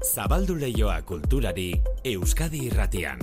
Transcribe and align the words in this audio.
Zabaldu 0.00 0.54
leioa 0.56 1.02
kulturari 1.04 1.74
Euskadi 2.08 2.62
irratian. 2.70 3.18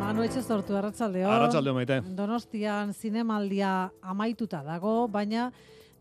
Manu 0.00 0.24
etxe 0.24 0.40
sortu, 0.40 0.74
arratzaldeo. 0.74 1.28
Arratsaldeo 1.28 1.76
maite. 1.76 2.00
Donostian 2.16 2.94
zinemaldia 2.96 3.90
amaituta 4.00 4.64
dago, 4.64 5.04
baina 5.12 5.50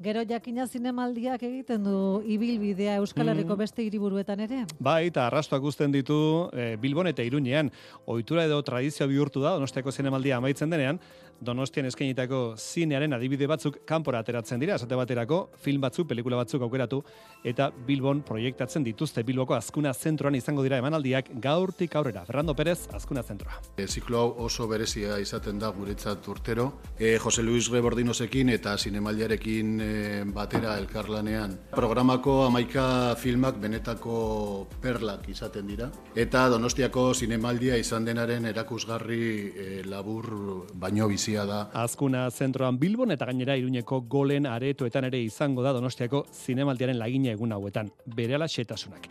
gero 0.01 0.21
jakina 0.23 0.65
zinemaldiak 0.67 1.41
egiten 1.43 1.83
du 1.83 2.21
ibilbidea 2.25 2.95
Euskal 3.01 3.27
Herriko 3.27 3.55
Mm. 3.55 3.59
beste 3.59 3.83
hiriburuetan 3.83 4.39
ere. 4.39 4.65
Bai, 4.79 5.07
eta 5.07 5.27
arrastoak 5.27 5.63
uzten 5.63 5.91
ditu 5.91 6.49
e, 6.53 6.77
Bilbon 6.77 7.07
eta 7.07 7.21
Iruñean. 7.23 7.71
Ohitura 8.05 8.45
edo 8.45 8.61
tradizio 8.63 9.07
bihurtu 9.07 9.41
da 9.41 9.51
Donostiako 9.57 9.91
zinemaldia 9.91 10.37
amaitzen 10.37 10.69
denean, 10.69 10.99
Donostian 11.41 11.85
eskainitako 11.87 12.55
zinearen 12.57 13.13
adibide 13.15 13.47
batzuk 13.47 13.77
kanpora 13.87 14.19
ateratzen 14.19 14.59
dira, 14.59 14.75
esate 14.75 14.95
baterako 14.95 15.49
film 15.63 15.79
batzuk, 15.81 16.07
pelikula 16.07 16.35
batzuk 16.35 16.61
aukeratu 16.61 17.01
eta 17.47 17.69
Bilbon 17.87 18.21
proiektatzen 18.27 18.83
dituzte 18.83 19.23
Bilboko 19.23 19.55
Azkuna 19.55 19.93
zentroan 19.93 20.35
izango 20.35 20.63
dira 20.63 20.77
emanaldiak 20.77 21.29
gaurtik 21.39 21.95
aurrera. 21.95 22.25
Fernando 22.25 22.55
Pérez, 22.55 22.87
Azkuna 22.93 23.23
zentroa. 23.23 23.61
E, 23.77 23.87
ziklo 23.87 24.17
hau 24.19 24.33
oso 24.47 24.67
berezia 24.67 25.19
izaten 25.19 25.59
da 25.59 25.69
guretzat 25.69 26.27
urtero. 26.27 26.73
E, 26.99 27.17
Jose 27.17 27.41
Luis 27.43 27.69
Rebordinosekin 27.71 28.49
eta 28.49 28.77
zinemaldiarekin 28.77 29.79
e, 29.81 29.88
batera 30.33 30.75
elkarlanean. 30.79 31.55
Programako 31.71 32.43
amaika 32.45 33.15
filmak 33.19 33.59
benetako 33.61 34.67
perlak 34.81 35.27
izaten 35.29 35.67
dira. 35.67 35.89
Eta 36.15 36.47
Donostiako 36.49 37.13
zinemaldia 37.13 37.77
izan 37.77 38.05
denaren 38.05 38.45
erakusgarri 38.51 39.23
e, 39.49 39.67
labur 39.85 40.29
baino 40.73 41.07
bizia 41.07 41.45
da. 41.49 41.65
Azkuna 41.73 42.29
zentroan 42.31 42.79
Bilbon 42.79 43.11
eta 43.11 43.27
gainera 43.29 43.57
Iruñeko 43.57 44.03
golen 44.07 44.45
aretoetan 44.45 45.09
ere 45.09 45.21
izango 45.23 45.63
da 45.65 45.73
Donostiako 45.73 46.25
zinemaldiaren 46.45 46.99
lagina 46.99 47.31
egun 47.31 47.53
hauetan. 47.53 47.91
Berehala 48.05 48.47
xetasunak. 48.47 49.09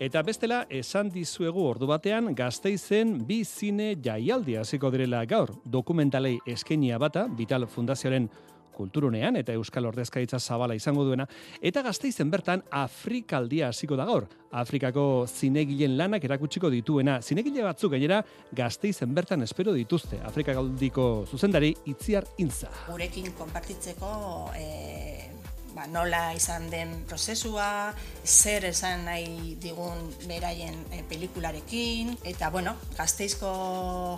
Eta 0.00 0.22
bestela, 0.24 0.62
esan 0.72 1.10
dizuegu 1.12 1.60
ordu 1.68 1.84
batean, 1.90 2.30
gazteizen 2.32 3.18
bi 3.28 3.42
zine 3.44 3.90
jaialdi 4.00 4.54
hasiko 4.56 4.88
direla 4.94 5.26
gaur. 5.28 5.52
Dokumentalei 5.68 6.38
eskenia 6.48 6.96
bata, 6.98 7.26
Vital 7.36 7.66
Fundazioaren 7.68 8.30
kulturunean 8.80 9.36
eta 9.40 9.54
Euskal 9.58 9.88
Ordezkaritza 9.90 10.40
Zabala 10.40 10.76
izango 10.78 11.04
duena, 11.04 11.28
eta 11.60 11.84
gazteizen 11.86 12.30
bertan 12.32 12.64
Afrikaldia 12.82 13.70
hasiko 13.70 13.98
da 14.00 14.08
gaur. 14.08 14.28
Afrikako 14.50 15.26
zinegilen 15.30 15.94
lanak 15.98 16.24
erakutsiko 16.26 16.70
dituena. 16.72 17.20
Zinegile 17.22 17.62
batzuk 17.62 17.92
gainera 17.94 18.18
gazteizen 18.56 19.14
bertan 19.14 19.44
espero 19.46 19.74
dituzte. 19.76 20.18
Afrikaldiko 20.26 21.26
zuzendari 21.30 21.74
Itziar 21.92 22.26
Intza. 22.42 22.70
gurekin 22.88 23.30
konpartitzeko 23.38 24.10
e, 24.58 25.30
ba, 25.74 25.86
nola 25.86 26.32
izan 26.34 26.68
den 26.72 26.92
prozesua, 27.08 27.94
zer 28.24 28.66
esan 28.70 29.06
nahi 29.06 29.56
digun 29.62 30.10
beraien 30.26 30.76
e, 30.90 31.02
pelikularekin, 31.08 32.16
eta 32.26 32.50
bueno, 32.50 32.74
gazteizko 32.98 33.50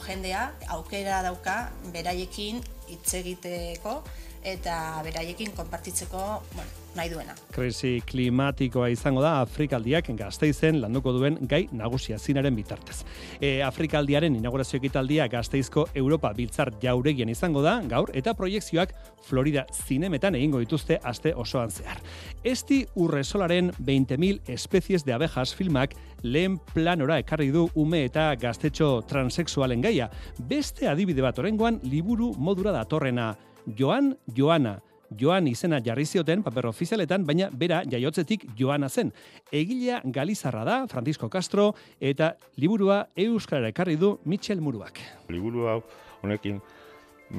jendea 0.07 0.49
aukera 0.77 1.23
dauka 1.27 1.57
beraiekin 1.93 2.63
hitz 2.89 3.15
egiteko 3.21 4.01
eta 4.45 5.01
beraiekin 5.05 5.53
konpartitzeko 5.57 6.21
bueno, 6.55 6.71
nahi 6.97 7.11
duena. 7.13 7.35
Krisi 7.55 7.93
klimatikoa 8.07 8.89
izango 8.93 9.23
da 9.23 9.37
Afrikaldiak 9.43 10.11
gazteizen 10.19 10.81
landuko 10.83 11.13
duen 11.17 11.39
gai 11.49 11.63
nagusia 11.73 12.19
zinaren 12.19 12.57
bitartez. 12.57 13.03
E, 13.41 13.63
Afrikaldiaren 13.65 14.37
inaugurazio 14.37 14.79
ekitaldia 14.81 15.29
gazteizko 15.33 15.87
Europa 15.95 16.33
biltzar 16.37 16.73
jauregian 16.83 17.31
izango 17.33 17.63
da 17.63 17.79
gaur 17.89 18.11
eta 18.15 18.35
proiekzioak 18.35 18.95
Florida 19.23 19.65
zinemetan 19.73 20.35
egingo 20.35 20.61
dituzte 20.63 20.99
aste 21.03 21.35
osoan 21.35 21.71
zehar. 21.71 22.03
Esti 22.45 22.83
urresolaren 22.97 23.71
20.000 23.79 24.53
espezies 24.53 25.05
de 25.07 25.15
abejas 25.15 25.53
filmak 25.55 25.95
lehen 26.23 26.59
planora 26.75 27.19
ekarri 27.23 27.51
du 27.55 27.69
ume 27.75 28.05
eta 28.09 28.33
gaztetxo 28.41 29.03
transexualen 29.09 29.81
gaia. 29.81 30.11
Beste 30.39 30.89
adibide 30.89 31.23
bat 31.23 31.39
orengoan 31.39 31.81
liburu 31.85 32.33
modura 32.39 32.75
datorrena. 32.75 33.33
Joan 33.67 34.17
Joana, 34.27 34.81
Joan 35.19 35.47
izena 35.49 35.81
jarri 35.85 36.05
zioten 36.07 36.43
paper 36.43 36.67
ofizialetan, 36.71 37.27
baina 37.27 37.49
bera 37.53 37.83
jaiotzetik 37.89 38.47
Joana 38.59 38.89
zen. 38.89 39.13
Egilea 39.53 40.01
Galizarra 40.05 40.65
da, 40.65 40.77
Francisco 40.89 41.29
Castro, 41.31 41.73
eta 42.01 42.35
liburua 42.57 43.07
Euskarara 43.17 43.73
ekarri 43.73 43.97
du 43.97 44.19
Michel 44.25 44.61
Muruak. 44.61 45.01
liburu 45.29 45.69
hau 45.69 45.83
honekin 46.23 46.61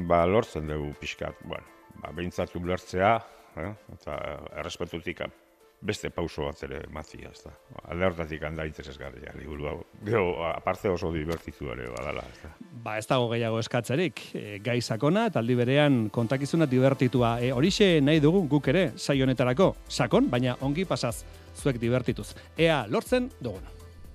ba 0.09 0.25
lortzen 0.25 0.67
dugu 0.67 0.93
pixkat, 0.99 1.35
bueno, 1.45 1.65
ba 2.01 2.11
behintzat 2.11 2.55
ulertzea, 2.55 3.15
eh? 3.57 3.73
eta 3.93 4.17
errespetutik 4.57 5.21
beste 5.83 6.09
pauso 6.13 6.47
bat 6.47 6.63
ere 6.65 6.81
matzia, 6.93 7.29
ez 7.31 7.43
da. 7.43 7.51
Alde 7.91 8.07
hortatik 8.07 8.43
handa 8.47 8.65
interesgarria 8.67 9.33
liburu 9.37 9.67
hau. 9.69 9.75
Gero, 10.05 10.45
aparte 10.47 10.89
oso 10.89 11.11
divertitu 11.13 11.71
ere 11.73 11.89
badala, 11.91 12.23
ez 12.31 12.39
da. 12.43 12.53
Ba, 12.83 12.97
ez 12.99 13.05
dago 13.09 13.27
gehiago 13.33 13.59
eskatzerik, 13.59 14.23
e, 14.39 14.45
gai 14.63 14.79
sakona 14.81 15.27
eta 15.31 15.43
aldi 15.43 15.57
berean 15.59 15.99
kontakizuna 16.13 16.67
divertitua. 16.71 17.35
E, 17.43 17.51
horixe 17.55 17.99
nahi 18.01 18.23
dugu 18.23 18.45
guk 18.51 18.71
ere, 18.73 18.85
saio 18.97 19.27
honetarako, 19.27 19.73
sakon, 19.87 20.31
baina 20.31 20.57
ongi 20.61 20.87
pasaz, 20.89 21.23
zuek 21.59 21.79
divertituz. 21.81 22.31
Ea, 22.57 22.83
lortzen 22.87 23.29
dugun. 23.41 23.67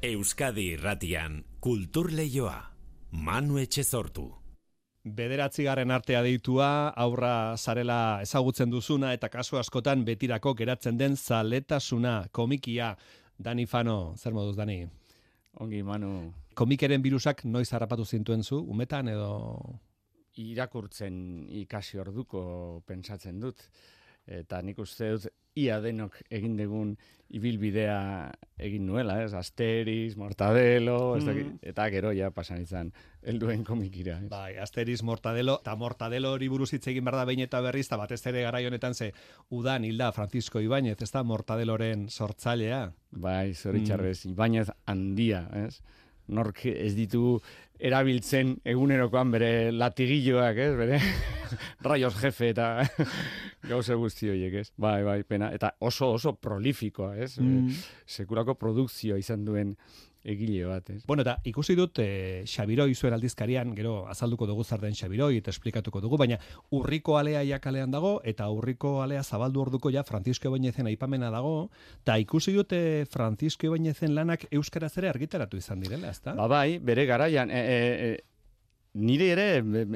Euskadi 0.02 0.72
irratian 0.78 1.42
kultur 1.60 2.12
leioa. 2.14 2.58
Manu 3.10 3.58
Etxezortu. 3.58 4.37
Bederatzigarren 5.16 5.90
artea 5.90 6.22
deitua, 6.22 6.90
aurra 6.96 7.56
zarela 7.56 8.20
ezagutzen 8.22 8.70
duzuna 8.70 9.12
eta 9.16 9.28
kasu 9.32 9.58
askotan 9.60 10.04
betirako 10.04 10.54
geratzen 10.54 10.98
den 10.98 11.16
zaletasuna, 11.16 12.28
komikia. 12.32 12.96
Dani 13.38 13.66
Fano, 13.66 14.14
zer 14.18 14.34
moduz, 14.34 14.56
Dani? 14.56 14.82
Ongi, 15.62 15.82
Manu, 15.86 16.32
Komikeren 16.58 17.02
birusak 17.02 17.44
noiz 17.46 17.68
harrapatu 17.72 18.04
zintuen 18.04 18.42
zu, 18.42 18.58
umetan 18.58 19.08
edo... 19.12 19.28
irakurtzen 20.38 21.14
ikasi 21.60 21.98
orduko 21.98 22.40
pentsatzen 22.86 23.38
dut. 23.42 23.62
Eta 24.26 24.60
nik 24.62 24.78
uste 24.82 25.08
dut 25.14 25.28
ia 25.58 25.80
denok 25.84 26.20
egin 26.30 26.56
dugun 26.58 26.96
ibilbidea 27.28 28.30
egin 28.56 28.86
nuela, 28.88 29.18
ez? 29.22 29.34
Asteriz, 29.36 30.16
Mortadelo, 30.16 31.16
ez 31.18 31.24
dakit, 31.26 31.50
eta 31.70 31.88
gero 31.92 32.12
ja 32.16 32.30
pasan 32.32 32.62
izan 32.62 32.92
helduen 33.22 33.64
komikira. 33.66 34.16
Ez? 34.22 34.30
Bai, 34.32 34.56
Asteris 34.62 35.02
Mortadelo, 35.04 35.58
eta 35.60 35.76
Mortadelo 35.76 36.32
hori 36.32 36.48
buruz 36.48 36.70
hitz 36.72 36.86
egin 36.88 37.04
behar 37.04 37.20
da 37.20 37.26
behin 37.28 37.44
eta 37.44 37.60
berriz, 37.64 37.86
eta 37.86 38.00
batez 38.00 38.22
ere 38.30 38.46
garai 38.46 38.64
honetan 38.66 38.94
ze 38.94 39.12
udan 39.50 39.84
hilda 39.84 40.10
Francisco 40.16 40.62
Ibáñez, 40.64 40.96
ez 41.02 41.10
da 41.12 41.22
Mortadeloren 41.22 42.08
sortzailea. 42.08 42.92
Bai, 43.10 43.54
zoritxarrez, 43.54 44.24
Ibañez 44.32 44.68
handia, 44.86 45.48
ez? 45.66 45.82
Nork 46.28 46.64
ez 46.70 46.92
ditu 46.96 47.38
erabiltzen 47.78 48.56
egunerokoan 48.66 49.30
bere 49.32 49.50
latigilloak, 49.72 50.58
ez? 50.58 50.72
Bere 50.78 50.98
raios 51.86 52.14
jefe 52.18 52.50
eta 52.52 52.68
gauze 53.70 53.96
guzti 53.98 54.30
horiek, 54.32 54.58
ez? 54.62 54.72
Bai, 54.76 55.00
bai, 55.06 55.22
pena. 55.28 55.52
Eta 55.54 55.74
oso, 55.80 56.12
oso 56.18 56.34
prolifikoa, 56.34 57.14
ez? 57.16 57.36
Mm. 57.42 57.70
Sekulako 58.18 58.58
produkzioa 58.58 59.18
izan 59.22 59.46
duen 59.46 59.76
egile 60.28 60.66
bat, 60.68 60.90
ez? 60.90 61.02
Bueno, 61.08 61.24
eta 61.24 61.38
ikusi 61.48 61.76
dut 61.78 61.98
e, 62.02 62.44
Xabiroi 62.48 62.94
zuen 62.94 63.16
aldizkarian, 63.16 63.74
gero 63.76 63.94
azalduko 64.10 64.46
dugu 64.50 64.64
zer 64.64 64.82
den 64.84 64.96
Xabiroi 64.98 65.38
eta 65.40 65.52
esplikatuko 65.54 66.02
dugu, 66.04 66.18
baina 66.20 66.38
urriko 66.74 67.18
alea 67.18 67.44
jakalean 67.48 67.94
dago, 67.94 68.18
eta 68.24 68.48
urriko 68.52 68.98
alea 69.02 69.24
zabaldu 69.24 69.64
orduko 69.66 69.92
ja 69.94 70.04
Francisco 70.04 70.48
Ibáñezen 70.48 70.90
aipamena 70.90 71.30
dago, 71.34 71.70
eta 72.02 72.18
ikusi 72.18 72.52
dute 72.56 72.80
Francisco 73.10 73.66
Ibáñezen 73.66 74.14
lanak 74.14 74.46
euskaraz 74.50 74.96
ere 74.98 75.08
argitaratu 75.08 75.56
izan 75.56 75.80
direla, 75.80 76.10
ezta? 76.10 76.34
Ba 76.38 76.48
bai, 76.48 76.78
bere 76.78 77.06
garaian, 77.06 77.50
e, 77.50 77.60
e, 77.60 77.78
e, 78.08 78.24
nire 78.94 79.30
ere 79.34 79.46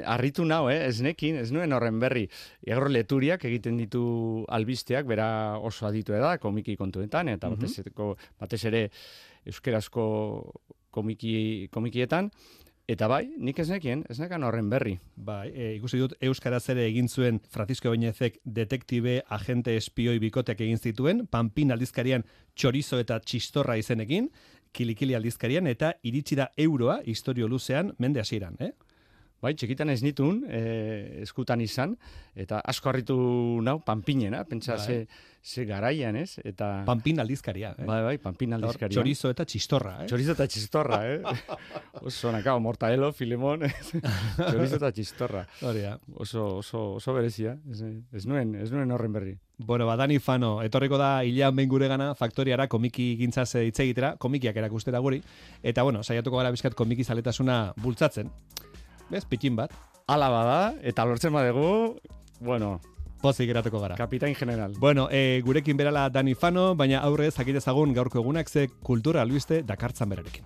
harritu 0.05 0.45
nau, 0.45 0.69
eh? 0.71 0.81
ez 0.87 1.01
nekin, 1.05 1.37
ez 1.41 1.51
nuen 1.53 1.73
horren 1.73 1.99
berri. 2.03 2.27
Erro 2.67 2.89
leturiak 2.93 3.45
egiten 3.49 3.77
ditu 3.81 4.45
albisteak, 4.49 5.07
bera 5.07 5.59
oso 5.59 5.87
aditu 5.87 6.13
da, 6.13 6.37
komiki 6.39 6.77
kontuetan, 6.77 7.29
eta 7.33 7.51
batez, 7.53 7.79
eko- 7.87 8.17
batez 8.41 8.65
ere 8.71 8.89
euskerazko 9.47 10.05
komiki, 10.91 11.69
komikietan, 11.73 12.31
Eta 12.91 13.07
bai, 13.07 13.29
nik 13.39 13.61
ez 13.63 13.69
nekien, 13.71 14.01
ez 14.11 14.19
nekan 14.19 14.43
horren 14.43 14.67
berri. 14.69 14.97
Bai, 15.15 15.53
e, 15.55 15.69
ikusi 15.77 16.01
dut 16.01 16.17
euskaraz 16.27 16.65
ere 16.75 16.83
egin 16.89 17.07
zuen 17.09 17.39
Francisco 17.49 17.89
Ibáñezek 17.89 18.41
detektibe 18.43 19.21
agente 19.31 19.77
espioi 19.79 20.19
bikoteak 20.19 20.61
egin 20.67 20.83
zituen, 20.83 21.23
Pampin 21.31 21.71
aldizkarian 21.73 22.27
txorizo 22.59 22.99
eta 22.99 23.21
txistorra 23.23 23.79
izenekin, 23.79 24.29
kilikili 24.73 25.15
aldizkarian 25.17 25.67
eta 25.67 25.93
iritsi 26.03 26.37
da 26.37 26.49
euroa 26.57 27.01
historio 27.07 27.49
luzean 27.49 27.93
mende 27.99 28.21
hasieran, 28.21 28.57
eh? 28.61 28.73
Bai, 29.43 29.57
txikitan 29.59 29.91
ez 29.91 30.05
nitun, 30.07 30.45
e, 30.47 30.63
eskutan 31.25 31.61
izan, 31.65 31.97
eta 32.39 32.61
asko 32.63 32.93
harritu 32.93 33.17
nau, 33.67 33.81
panpinena, 33.83 34.45
pentsa 34.47 34.77
Bai. 34.79 34.85
ze, 34.87 34.99
ze 35.43 35.65
garaian, 35.67 36.15
ez? 36.17 36.39
Eta, 36.45 36.85
Pampin 36.87 37.19
aldizkaria. 37.19 37.73
Eh? 37.75 37.87
bai, 37.89 37.99
bai, 38.07 38.15
panpin 38.23 38.55
aldizkaria. 38.55 38.95
Chorizo 38.95 39.33
eta 39.35 39.43
txistorra. 39.45 39.97
Eh? 40.05 40.07
Chorizo 40.07 40.37
eta 40.37 40.47
txistorra, 40.47 41.01
eh? 41.11 41.35
oso 42.07 42.31
nakao, 42.31 42.61
mortaelo, 42.63 43.11
filemon, 43.13 43.67
chorizo 44.53 44.79
eta 44.79 44.93
txistorra. 44.95 45.43
Hori 45.67 45.83
da. 45.89 45.97
Oso, 46.15 46.47
oso, 46.61 46.85
oso 47.01 47.15
berezia, 47.19 47.57
ez, 47.71 47.83
ez 48.15 48.27
nuen, 48.31 48.55
ez 48.63 48.71
nuen 48.71 48.95
horren 48.95 49.19
berri. 49.19 49.35
Bueno, 49.59 49.87
ba, 49.91 49.97
Dani 49.99 50.21
Fano, 50.23 50.61
etorriko 50.63 50.99
da 51.03 51.25
hilean 51.27 51.59
behin 51.59 51.71
gure 51.71 51.91
gana, 51.91 52.13
faktoriara, 52.15 52.69
komiki 52.71 53.17
gintzaz 53.19 53.57
eh, 53.59 53.67
hitz 53.67 53.81
egitera, 53.83 54.15
komikiak 54.23 54.63
erakustera 54.63 55.03
guri, 55.03 55.19
eta 55.63 55.83
bueno, 55.83 56.07
saiatuko 56.07 56.39
gara 56.39 56.55
bizkat 56.55 56.79
komiki 56.79 57.03
zaletasuna 57.03 57.65
bultzatzen. 57.83 58.31
Bez, 59.13 59.27
pitin 59.29 59.57
bat, 59.59 59.73
Ala 60.09 60.31
bada, 60.33 60.75
eta 60.83 61.05
lortzen 61.05 61.33
badegu, 61.33 61.99
bueno, 62.41 62.81
pozik 63.21 63.47
geratuko 63.47 63.79
gara. 63.79 63.95
kapitain 63.95 64.35
general. 64.35 64.73
Bueno, 64.79 65.09
e, 65.11 65.43
gurekin 65.45 65.77
berala 65.77 66.09
Dani 66.11 66.35
Fano, 66.35 66.75
baina 66.75 67.05
aurre 67.05 67.31
zakitezagun 67.31 67.93
gaurko 67.95 68.21
egunak 68.21 68.49
ze 68.49 68.69
kultura 68.83 69.23
albiste 69.23 69.63
dakartzan 69.63 70.09
berarekin. 70.09 70.45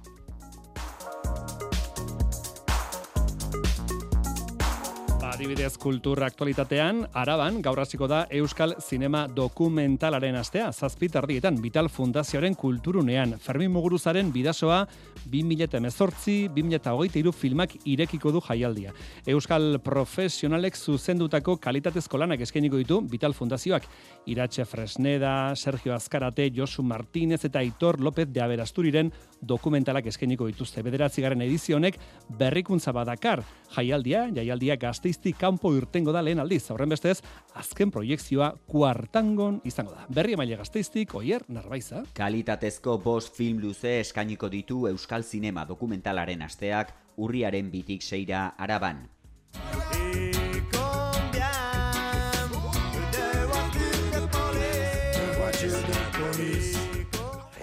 Adibidez 5.47 5.79
kultura 5.79 6.27
aktualitatean, 6.27 7.05
araban 7.15 7.61
gaur 7.63 7.79
hasiko 7.79 8.09
da 8.11 8.27
Euskal 8.35 8.75
Zinema 8.83 9.29
dokumentalaren 9.31 10.35
astea, 10.35 10.73
zazpitardietan 10.73 11.63
Vital 11.63 11.87
Fundazioaren 11.87 12.59
kulturunean, 12.59 13.39
Fermin 13.39 13.71
Muguruzaren 13.71 14.33
bidasoa 14.35 14.91
2018-2023 15.31 17.31
filmak 17.31 17.79
irekiko 17.85 18.33
du 18.35 18.43
jaialdia. 18.43 18.91
Euskal 19.25 19.79
profesionalek 19.87 20.75
zuzendutako 20.75 21.63
kalitatezko 21.63 22.19
lanak 22.19 22.43
eskainiko 22.43 22.83
ditu 22.83 22.99
Vital 23.07 23.31
Fundazioak. 23.33 23.87
Iratxe 24.27 24.67
Fresneda, 24.67 25.55
Sergio 25.55 25.95
Azkarate, 25.95 26.51
Josu 26.51 26.83
Martínez 26.83 27.45
eta 27.47 27.63
Aitor 27.63 28.03
López 28.03 28.27
de 28.33 28.43
Aberasturiren 28.43 29.13
dokumentalak 29.41 30.07
eskainiko 30.11 30.51
dituzte. 30.51 30.83
Bederatzigarren 30.83 31.47
edizionek 31.47 32.03
berrikuntza 32.35 32.91
badakar 32.91 33.47
jaialdia, 33.77 34.27
jaialdia 34.35 34.75
gazteiztik 34.75 35.36
kanpo 35.41 35.73
irtengo 35.77 36.13
da 36.13 36.23
lehen 36.23 36.41
aldiz. 36.43 36.65
Horren 36.71 36.93
bestez, 36.93 37.21
azken 37.55 37.91
proiektzioa 37.95 38.53
kuartangon 38.67 39.61
izango 39.65 39.95
da. 39.97 40.07
Berri 40.09 40.37
emaile 40.37 40.59
gazteiztik, 40.61 41.15
oier, 41.15 41.45
narbaiza. 41.49 42.05
Kalitatezko 42.17 42.99
bost 43.05 43.37
film 43.37 43.61
luze 43.65 44.01
eskainiko 44.01 44.51
ditu 44.53 44.87
Euskal 44.91 45.25
Zinema 45.25 45.67
dokumentalaren 45.69 46.43
asteak 46.43 46.95
urriaren 47.17 47.71
bitik 47.71 48.03
seira 48.03 48.49
araban. 48.59 49.07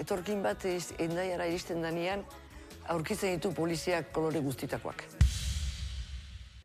Etorkin 0.04 0.42
bat 0.44 0.64
ez, 0.68 0.92
endaiara 1.00 1.46
iristen 1.48 1.80
danean, 1.80 2.24
aurkitzen 2.92 3.38
ditu 3.38 3.54
poliziak 3.56 4.12
kolore 4.12 4.42
guztitakoak. 4.44 5.06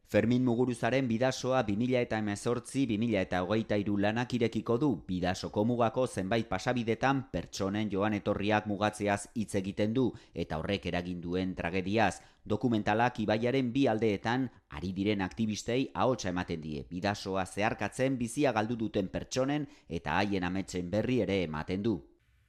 Fermin 0.10 0.42
Muguruzaren 0.42 1.06
bidasoa 1.06 1.60
2000 1.68 2.00
eta 2.02 2.18
emezortzi, 2.18 2.88
2000 2.90 3.20
eta 3.20 3.44
hogeita 3.44 3.78
iru 3.78 4.00
lanak 4.02 4.32
irekiko 4.34 4.80
du, 4.82 4.88
bidasoko 5.06 5.62
mugako 5.70 6.08
zenbait 6.08 6.48
pasabidetan 6.50 7.20
pertsonen 7.30 7.92
joan 7.94 8.16
etorriak 8.18 8.66
mugatzeaz 8.66 9.28
hitz 9.36 9.54
egiten 9.62 9.94
du, 9.94 10.08
eta 10.34 10.58
horrek 10.58 10.88
eragin 10.90 11.22
duen 11.22 11.54
tragediaz, 11.54 12.24
dokumentalak 12.42 13.22
ibaiaren 13.22 13.70
bi 13.70 13.86
aldeetan 13.86 14.50
ari 14.74 14.96
diren 14.98 15.22
aktivistei 15.22 15.92
ahotsa 15.94 16.34
ematen 16.34 16.66
die, 16.66 16.88
bidasoa 16.90 17.46
zeharkatzen 17.46 18.18
bizia 18.18 18.52
galdu 18.52 18.82
duten 18.82 19.14
pertsonen 19.14 19.70
eta 19.88 20.18
haien 20.18 20.44
ametsen 20.44 20.90
berri 20.90 21.22
ere 21.22 21.44
ematen 21.44 21.86
du. 21.86 22.00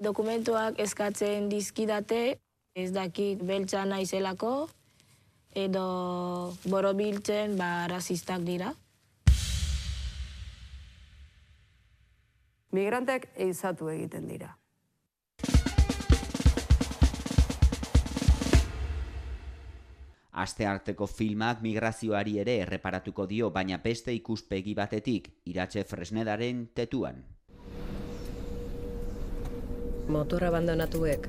dokumentuak 0.00 0.80
eskatzen 0.80 1.50
dizkidate, 1.52 2.38
ez 2.74 2.90
dakit 2.92 3.42
beltza 3.44 3.84
naizelako, 3.84 4.70
edo 5.54 6.54
borobiltzen 6.64 7.56
ba 7.58 7.88
rasistak 7.88 8.42
dira. 8.46 8.74
Migranteak 12.70 13.32
eizatu 13.34 13.88
egiten 13.90 14.28
dira. 14.30 14.56
Aste 20.40 20.64
arteko 20.64 21.08
filmak 21.10 21.60
migrazioari 21.60 22.38
ere 22.38 22.54
erreparatuko 22.62 23.26
dio, 23.26 23.50
baina 23.50 23.80
beste 23.82 24.14
ikuspegi 24.14 24.74
batetik, 24.78 25.28
iratxe 25.44 25.82
fresnedaren 25.84 26.68
tetuan. 26.72 27.24
Motor 30.08 30.46
abandonatuek 30.48 31.28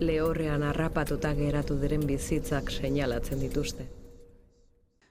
lehorrean 0.00 0.62
harrapatuta 0.62 1.32
geratu 1.34 1.76
diren 1.80 2.04
bizitzak 2.06 2.70
seinalatzen 2.70 3.40
dituzte. 3.40 3.86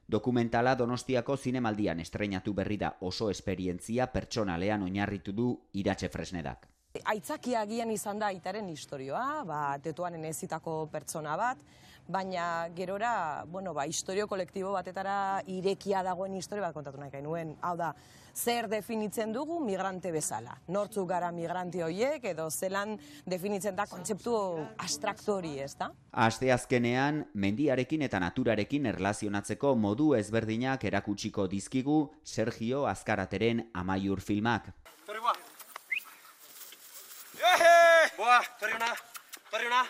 Dokumentala 0.08 0.78
Donostiako 0.80 1.36
zinemaldian 1.38 2.00
estreinatu 2.00 2.54
berri 2.56 2.78
da 2.80 2.94
oso 3.02 3.30
esperientzia 3.30 4.08
pertsonalean 4.08 4.84
oinarritu 4.84 5.34
du 5.36 5.50
iratxe 5.74 6.08
fresnedak. 6.10 6.68
Aitzakia 7.04 7.62
agian 7.62 7.92
izan 7.92 8.20
da 8.20 8.32
aitaren 8.32 8.70
historioa, 8.70 9.44
ba, 9.46 9.60
tetuanen 9.84 10.24
ezitako 10.26 10.88
pertsona 10.92 11.36
bat, 11.38 11.60
baina 12.08 12.70
gerora, 12.76 13.44
bueno, 13.48 13.74
ba, 13.74 13.86
historio 13.86 14.28
kolektibo 14.28 14.72
batetara 14.72 15.42
irekia 15.48 16.04
dagoen 16.04 16.36
historio 16.36 16.64
bat 16.64 16.74
kontatu 16.74 16.98
nahi 16.98 17.22
nuen. 17.22 17.56
Hau 17.62 17.76
da, 17.78 17.94
zer 18.34 18.68
definitzen 18.70 19.34
dugu 19.34 19.60
migrante 19.60 20.12
bezala? 20.12 20.56
Nortzuk 20.68 21.10
gara 21.10 21.32
migrante 21.32 21.84
hoiek 21.84 22.24
edo 22.32 22.50
zelan 22.50 22.98
definitzen 23.26 23.76
da 23.76 23.86
kontzeptu 23.86 24.36
abstraktu 24.78 25.34
hori, 25.34 25.60
ez 25.60 25.76
da? 25.76 25.92
Aste 26.12 26.52
azkenean, 26.54 27.26
mendiarekin 27.34 28.02
eta 28.08 28.20
naturarekin 28.24 28.86
erlazionatzeko 28.94 29.76
modu 29.76 30.14
ezberdinak 30.16 30.84
erakutsiko 30.84 31.48
dizkigu 31.48 32.02
Sergio 32.24 32.86
Azkarateren 32.88 33.68
amaiur 33.74 34.22
filmak. 34.22 34.72
Boa, 38.18 38.42
torri 38.60 38.74
ona, 38.74 38.94
torri 39.52 39.68
ona. 39.70 39.86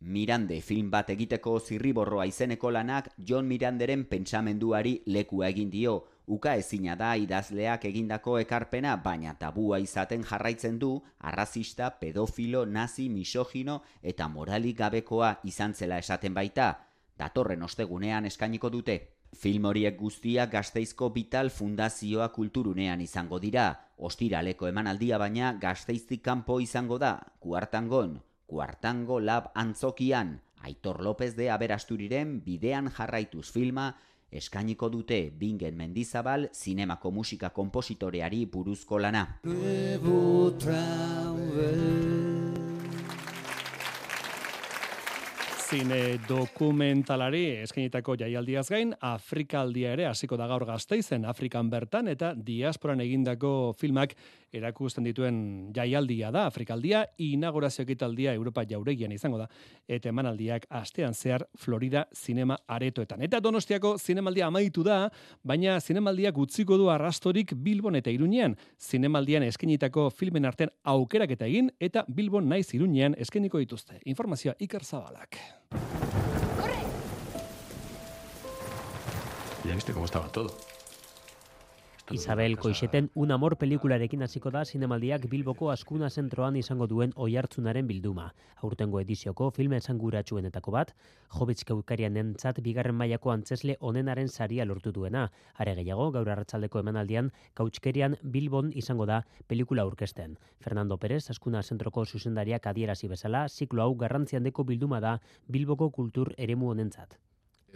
Mirande 0.00 0.62
film 0.64 0.86
bat 0.88 1.10
egiteko 1.12 1.58
zirriborroa 1.60 2.24
izeneko 2.24 2.70
lanak 2.72 3.10
John 3.18 3.44
Miranderen 3.44 4.06
pentsamenduari 4.08 4.94
lekua 5.06 5.50
egin 5.52 5.68
dio. 5.70 6.06
Uka 6.26 6.54
ezina 6.56 6.94
da 6.96 7.10
idazleak 7.20 7.84
egindako 7.84 8.38
ekarpena, 8.40 8.94
baina 8.96 9.34
tabua 9.34 9.78
izaten 9.78 10.24
jarraitzen 10.24 10.78
du 10.78 11.02
arrazista, 11.18 11.90
pedofilo, 12.00 12.64
nazi, 12.64 13.10
misogino 13.10 13.82
eta 14.02 14.28
moralik 14.28 14.78
gabekoa 14.78 15.34
izan 15.44 15.74
zela 15.74 15.98
esaten 15.98 16.32
baita. 16.32 16.70
Datorren 17.18 17.62
ostegunean 17.62 18.24
eskainiko 18.24 18.70
dute. 18.70 18.96
Film 19.36 19.68
horiek 19.68 19.98
guztiak 20.00 20.50
Gasteizko 20.50 21.10
Vital 21.12 21.50
Fundazioa 21.50 22.30
kulturunean 22.32 23.04
izango 23.04 23.38
dira. 23.38 23.68
Ostiraleko 23.98 24.66
emanaldia 24.66 25.18
baina 25.18 25.52
Gasteiztik 25.60 26.24
kanpo 26.24 26.58
izango 26.60 26.98
da, 26.98 27.18
kuartangon, 27.38 28.16
kuartango 28.50 29.20
lab 29.20 29.52
antzokian, 29.54 30.40
Aitor 30.60 31.00
López 31.06 31.36
de 31.36 31.50
Aberasturiren 31.54 32.40
bidean 32.44 32.90
jarraituz 32.90 33.46
filma, 33.54 33.94
eskainiko 34.30 34.90
dute 34.90 35.20
Bingen 35.38 35.78
Mendizabal 35.78 36.50
zinemako 36.52 37.14
musika 37.14 37.50
kompositoreari 37.54 38.44
buruzko 38.50 38.98
lana. 38.98 39.24
Zine 45.70 46.18
dokumentalari 46.26 47.44
eskainitako 47.62 48.16
jaialdiaz 48.18 48.64
gain, 48.72 48.90
Afrikaldia 49.06 49.92
ere 49.94 50.08
hasiko 50.08 50.34
da 50.34 50.48
gaur 50.50 50.64
gazteizen, 50.66 51.22
Afrikan 51.30 51.68
bertan, 51.70 52.08
eta 52.10 52.32
diasporan 52.34 52.98
egindako 53.04 53.50
filmak 53.78 54.16
erakusten 54.50 55.06
dituen 55.06 55.36
jaialdia 55.76 56.32
da, 56.34 56.48
Afrikaldia, 56.50 57.04
inaugurazio 57.22 57.84
ekitaldia 57.86 58.34
Europa 58.34 58.64
jauregian 58.66 59.14
izango 59.14 59.38
da, 59.38 59.46
eta 59.86 60.10
emanaldiak 60.10 60.66
astean 60.80 61.14
zehar 61.14 61.46
Florida 61.54 62.02
zinema 62.18 62.58
aretoetan. 62.66 63.22
Eta 63.22 63.38
Donostiako 63.38 63.94
zinemaldia 63.98 64.50
amaitu 64.50 64.82
da, 64.82 65.04
baina 65.46 65.78
zinemaldiak 65.78 66.42
utziko 66.48 66.80
du 66.82 66.90
arrastorik 66.90 67.54
Bilbon 67.54 67.94
eta 68.02 68.10
Iruñean. 68.10 68.58
Zinemaldian 68.90 69.46
eskainitako 69.46 70.10
filmen 70.10 70.50
artean 70.50 70.74
aukerak 70.82 71.38
eta 71.38 71.46
egin, 71.46 71.70
eta 71.78 72.02
Bilbon 72.10 72.50
naiz 72.50 72.72
Iruñean 72.74 73.14
eskainiko 73.22 73.62
dituzte. 73.62 74.02
Informazioa 74.10 74.58
Iker 74.58 74.82
Zabalak. 74.82 75.59
Ya 79.64 79.74
viste 79.74 79.92
cómo 79.92 80.06
estaba 80.06 80.28
todo. 80.28 80.56
Isabel 82.12 82.56
Koixeten 82.58 83.08
Un 83.14 83.30
Amor 83.30 83.54
pelikularekin 83.56 84.24
hasiko 84.26 84.50
da 84.50 84.64
zinemaldiak 84.64 85.28
Bilboko 85.30 85.68
Askuna 85.70 86.08
zentroan 86.10 86.56
izango 86.58 86.88
duen 86.90 87.12
oihartzunaren 87.14 87.86
bilduma. 87.86 88.24
Aurtengo 88.66 88.98
edizioko 88.98 89.52
filme 89.54 89.78
esanguratsuenetako 89.78 90.74
bat, 90.74 90.90
Jobitz 91.36 91.62
Kaukarian 91.68 92.18
entzat 92.18 92.58
bigarren 92.66 92.98
mailako 92.98 93.30
antzesle 93.36 93.78
onenaren 93.92 94.28
saria 94.28 94.66
lortu 94.66 94.90
duena. 94.90 95.28
Are 95.54 95.76
gehiago, 95.78 96.10
gaur 96.10 96.34
arratsaldeko 96.34 96.82
emanaldian, 96.82 97.30
Kautskerian 97.54 98.18
Bilbon 98.24 98.74
izango 98.74 99.06
da 99.06 99.22
pelikula 99.46 99.86
aurkezten. 99.86 100.36
Fernando 100.58 100.98
Pérez, 100.98 101.28
Askuna 101.30 101.62
zentroko 101.62 102.04
zuzendariak 102.04 102.66
adierazi 102.66 103.06
bezala, 103.06 103.46
ziklo 103.48 103.86
hau 103.86 103.94
garrantzian 103.94 104.42
deko 104.42 104.66
bilduma 104.66 104.98
da 105.00 105.20
Bilboko 105.46 105.92
kultur 105.94 106.34
eremu 106.36 106.74
honentzat. 106.74 107.20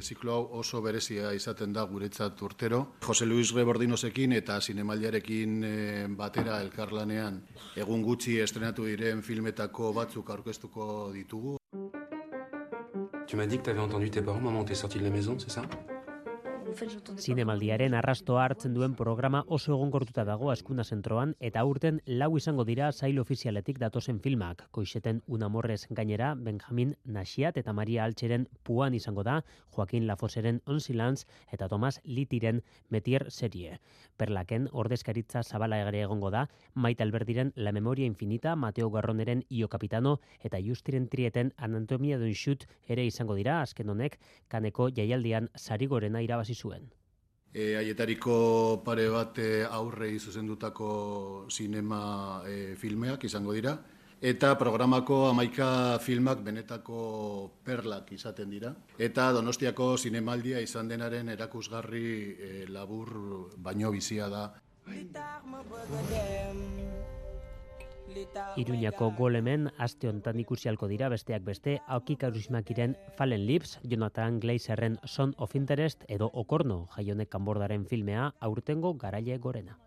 Ziklo 0.01 0.33
hau 0.33 0.59
oso 0.61 0.81
berezia 0.83 1.33
izaten 1.33 1.73
da 1.73 1.85
guretzat 1.87 2.41
urtero. 2.43 2.81
Jose 3.07 3.27
Luis 3.27 3.53
Rebordinosekin 3.55 4.33
eta 4.33 4.61
sinemaldiarekin 4.61 5.65
eh, 5.65 6.07
batera 6.09 6.61
elkarlanean 6.65 7.41
egun 7.77 8.03
gutxi 8.03 8.39
estrenatu 8.43 8.89
diren 8.91 9.23
filmetako 9.23 9.93
batzuk 9.93 10.31
aurkeztuko 10.31 11.13
ditugu. 11.15 11.57
Tu 13.27 13.37
m'as 13.37 13.47
dit 13.47 13.59
que 13.59 13.63
t'avais 13.63 13.81
entendu 13.81 14.11
tes 14.11 14.23
parents, 14.23 14.41
maman, 14.41 14.65
t'es 14.65 14.75
sorti 14.75 14.99
de 14.99 15.05
la 15.05 15.11
maison, 15.11 15.39
c'est 15.39 15.51
ça 15.51 15.63
Zinemaldiaren 16.75 17.95
arrastoa 17.95 18.45
hartzen 18.45 18.73
duen 18.75 18.95
programa 18.99 19.45
oso 19.57 19.75
egonkortuta 19.77 20.25
dago 20.27 20.49
askuna 20.51 20.83
zentroan 20.85 21.35
eta 21.49 21.61
aurten 21.61 22.01
lau 22.07 22.33
izango 22.37 22.65
dira 22.67 22.89
zail 22.93 23.21
ofizialetik 23.23 23.79
datozen 23.79 24.19
filmak. 24.21 24.65
Koixeten 24.75 25.21
unamorrez 25.27 25.87
gainera 25.91 26.33
Benjamin 26.35 26.97
Nasiat 27.05 27.61
eta 27.63 27.73
Maria 27.73 28.05
Altxeren 28.05 28.49
puan 28.65 28.95
izango 28.95 29.23
da 29.23 29.43
Joaquin 29.77 30.09
Lafoseren 30.09 30.61
Onsilans 30.67 31.27
eta 31.53 31.69
Tomas 31.69 32.01
Litiren 32.05 32.63
Metier 32.91 33.27
serie. 33.31 33.79
Perlaken 34.17 34.69
ordezkaritza 34.73 35.45
zabala 35.45 35.79
egare 35.83 36.03
egongo 36.03 36.31
da 36.31 36.49
Maite 36.75 37.05
Alberdiren 37.07 37.53
La 37.55 37.73
Memoria 37.73 38.07
Infinita, 38.07 38.57
Mateo 38.57 38.91
Garroneren 38.91 39.45
Io 39.49 39.69
Capitano 39.69 40.19
eta 40.43 40.59
Justiren 40.59 41.09
Trieten 41.09 41.53
Anatomia 41.57 42.19
d'un 42.19 42.35
Shoot 42.35 42.67
ere 42.89 43.07
izango 43.07 43.39
dira 43.39 43.61
azken 43.63 43.91
honek 43.91 44.19
kaneko 44.49 44.91
jaialdian 44.91 45.51
sarigorena 45.55 46.23
irabazi 46.23 46.55
zuen. 46.65 46.89
E, 47.55 47.77
haietariko 47.79 48.37
pare 48.87 49.07
bat 49.13 49.39
e, 49.39 49.51
aurrei 49.65 50.17
zuzendutako 50.19 50.89
sinema 51.49 52.43
e, 52.49 52.75
filmeak 52.81 53.29
izango 53.29 53.55
dira. 53.55 53.77
Eta 54.25 54.55
programako 54.57 55.19
amaika 55.29 55.99
filmak 56.01 56.41
benetako 56.43 56.99
perlak 57.67 58.11
izaten 58.17 58.51
dira. 58.51 58.73
Eta 58.99 59.29
donostiako 59.37 59.91
zinemaldia 59.99 60.63
izan 60.65 60.89
denaren 60.89 61.29
erakusgarri 61.37 62.07
e, 62.33 62.53
labur 62.73 63.15
baino 63.69 63.93
bizia 63.95 64.31
da. 64.33 64.47
Iruñako 68.57 69.11
golemen 69.19 69.71
aste 69.79 70.09
hontan 70.09 70.41
ikusi 70.41 70.69
halko 70.69 70.89
dira 70.89 71.09
besteak 71.09 71.43
beste 71.45 71.81
Aoki 71.87 72.17
Karismakiren 72.17 72.97
Fallen 73.17 73.47
Lips, 73.47 73.79
Jonathan 73.83 74.41
Glazerren 74.41 74.99
Son 75.05 75.35
of 75.39 75.55
Interest 75.55 76.05
edo 76.09 76.31
Okorno 76.33 76.87
jaionek 76.97 77.29
kanbordaren 77.29 77.87
filmea 77.87 78.33
aurtengo 78.41 78.95
garaile 78.95 79.39
gorena. 79.39 79.79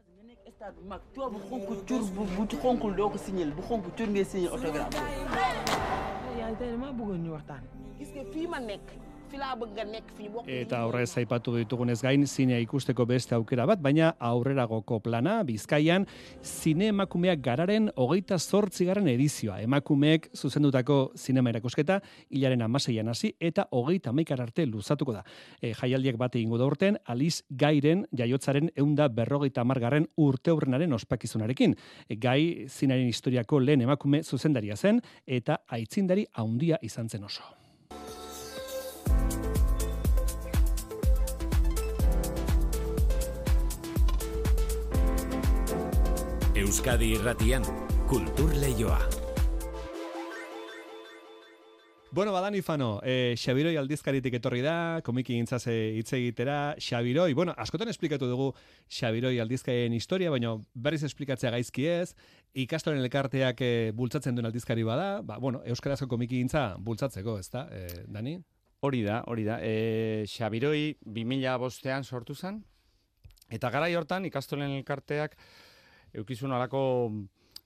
gis 7.97 8.11
fii 8.33 8.47
ma 8.47 8.59
nekk 8.59 9.06
fi 9.31 9.37
laa 9.39 9.55
bëgg 9.59 9.73
nga 9.75 9.83
nekk 9.87 10.11
fi 10.15 10.23
ñu 10.25 10.31
bokk 10.37 10.47
Eta 10.51 10.79
horrez 10.87 11.09
aipatu 11.19 11.53
ditugunez 11.57 11.99
gain 12.01 12.23
zinea 12.27 12.59
ikusteko 12.63 13.05
beste 13.09 13.35
aukera 13.35 13.65
bat, 13.67 13.81
baina 13.83 14.13
aurreragoko 14.19 14.99
plana 15.03 15.41
Bizkaian 15.47 16.05
zine 16.43 16.87
emakumeak 16.93 17.41
gararen 17.43 17.89
hogeita 17.95 18.37
zortzigarren 18.39 19.07
edizioa. 19.11 19.59
Emakumeek 19.65 20.29
zuzendutako 20.35 21.11
zinema 21.15 21.51
erakusketa 21.51 21.99
hilaren 22.29 22.61
amaseian 22.65 23.11
hasi 23.11 23.33
eta 23.39 23.67
hogeita 23.71 24.13
maikar 24.13 24.41
arte 24.41 24.65
luzatuko 24.65 25.13
da. 25.17 25.23
E, 25.61 25.73
jaialdiak 25.73 26.17
bate 26.17 26.39
ingo 26.39 26.57
da 26.57 26.65
urten, 26.65 26.97
Aliz 27.05 27.43
Gairen 27.49 28.05
jaiotzaren 28.17 28.71
eunda 28.75 29.07
berrogeita 29.09 29.61
amargarren 29.61 30.07
urte 30.17 30.51
hurrenaren 30.55 30.93
ospakizunarekin. 30.93 31.75
E, 32.07 32.15
gai 32.15 32.67
zinaren 32.67 33.07
historiako 33.07 33.59
lehen 33.59 33.81
emakume 33.81 34.23
zuzendaria 34.23 34.75
zen 34.75 35.01
eta 35.25 35.61
aitzindari 35.67 36.27
haundia 36.33 36.79
izan 36.81 37.09
zen 37.09 37.23
oso. 37.27 37.66
Euskadi 46.67 47.13
irratian, 47.15 47.63
kultur 48.09 48.49
leioa. 48.59 48.97
Bueno, 52.11 52.33
badani 52.33 52.59
fano, 52.61 52.99
eh, 53.07 53.35
Xabiroi 53.39 53.77
aldizkaritik 53.79 54.33
etorri 54.35 54.59
da, 54.65 54.99
komiki 55.05 55.37
gintzaz 55.37 55.61
hitz 55.69 56.11
egitera, 56.17 56.75
Xabiroi, 56.75 57.31
bueno, 57.39 57.53
askotan 57.55 57.87
esplikatu 57.87 58.27
dugu 58.27 58.49
Xabiroi 58.91 59.39
aldizkarien 59.39 59.95
historia, 59.95 60.33
baina 60.33 60.57
berriz 60.73 61.05
esplikatzea 61.07 61.53
gaizki 61.55 61.85
ez, 61.87 62.09
ikastoren 62.65 62.99
elkarteak 62.99 63.63
eh, 63.63 63.93
bultzatzen 63.95 64.35
duen 64.35 64.49
aldizkari 64.49 64.83
bada, 64.83 65.21
ba, 65.21 65.37
bueno, 65.39 65.61
Euskarazko 65.63 66.09
komiki 66.11 66.41
gintza 66.41 66.73
bultzatzeko, 66.83 67.37
ez 67.39 67.47
da, 67.53 67.69
eh, 67.71 68.01
Dani? 68.11 68.41
Hori 68.81 69.05
da, 69.07 69.21
hori 69.31 69.47
da. 69.47 69.61
E, 69.63 70.25
Xabiroi 70.27 70.97
2000 71.05 71.55
bostean 71.63 72.03
sortu 72.03 72.35
zen, 72.35 72.59
eta 73.47 73.71
garai 73.71 73.93
hortan 73.95 74.27
ikastolen 74.27 74.75
elkarteak 74.81 75.39
eukizun 76.17 76.53
alako 76.55 76.81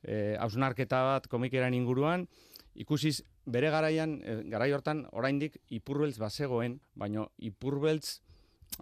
e, 0.03 0.36
hausnarketa 0.39 1.01
bat 1.08 1.27
komikeran 1.31 1.75
inguruan, 1.77 2.27
ikusiz 2.75 3.22
bere 3.46 3.72
garaian, 3.74 4.17
e, 4.24 4.38
garai 4.51 4.72
hortan 4.75 5.05
oraindik 5.12 5.58
ipurbeltz 5.70 6.17
bazegoen, 6.22 6.79
baino 6.96 7.29
ipurbeltz 7.38 8.20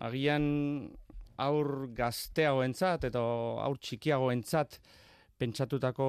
agian 0.05 0.45
aur 1.39 1.89
gazteagoentzat 1.95 3.07
eta 3.09 3.21
aur 3.65 3.77
txikiagoentzat 3.79 4.79
pentsatutako 5.39 6.07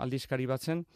aldizkari 0.00 0.46
batzen, 0.48 0.86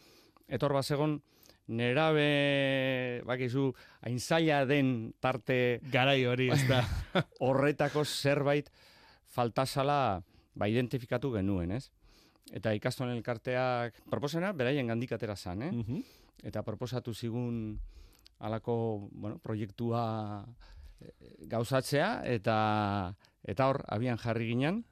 etor 0.48 0.72
bazegon 0.72 1.18
nerabe, 1.66 3.22
bakizu, 3.26 3.72
hain 4.06 4.20
zaila 4.20 4.62
den 4.68 5.12
tarte... 5.20 5.80
Garai 5.92 6.22
hori, 6.30 6.48
ez 6.54 6.62
da. 6.68 6.82
horretako 7.44 8.04
zerbait 8.06 8.70
faltasala 9.34 10.22
ba, 10.54 10.68
identifikatu 10.70 11.32
genuen, 11.34 11.74
ez? 11.76 11.90
Eta 12.54 12.72
ikastoen 12.76 13.10
elkarteak 13.16 14.02
proposena, 14.10 14.52
beraien 14.52 14.86
gandik 14.86 15.12
atera 15.16 15.34
zan, 15.36 15.62
eh? 15.66 16.02
Eta 16.46 16.62
proposatu 16.62 17.14
zigun 17.14 17.78
alako, 18.38 19.08
bueno, 19.10 19.38
proiektua 19.42 20.44
eh, 21.00 21.10
gauzatzea, 21.50 22.22
eta 22.24 22.58
eta 23.46 23.66
hor, 23.70 23.82
abian 23.88 24.18
jarri 24.18 24.50
ginen, 24.52 24.84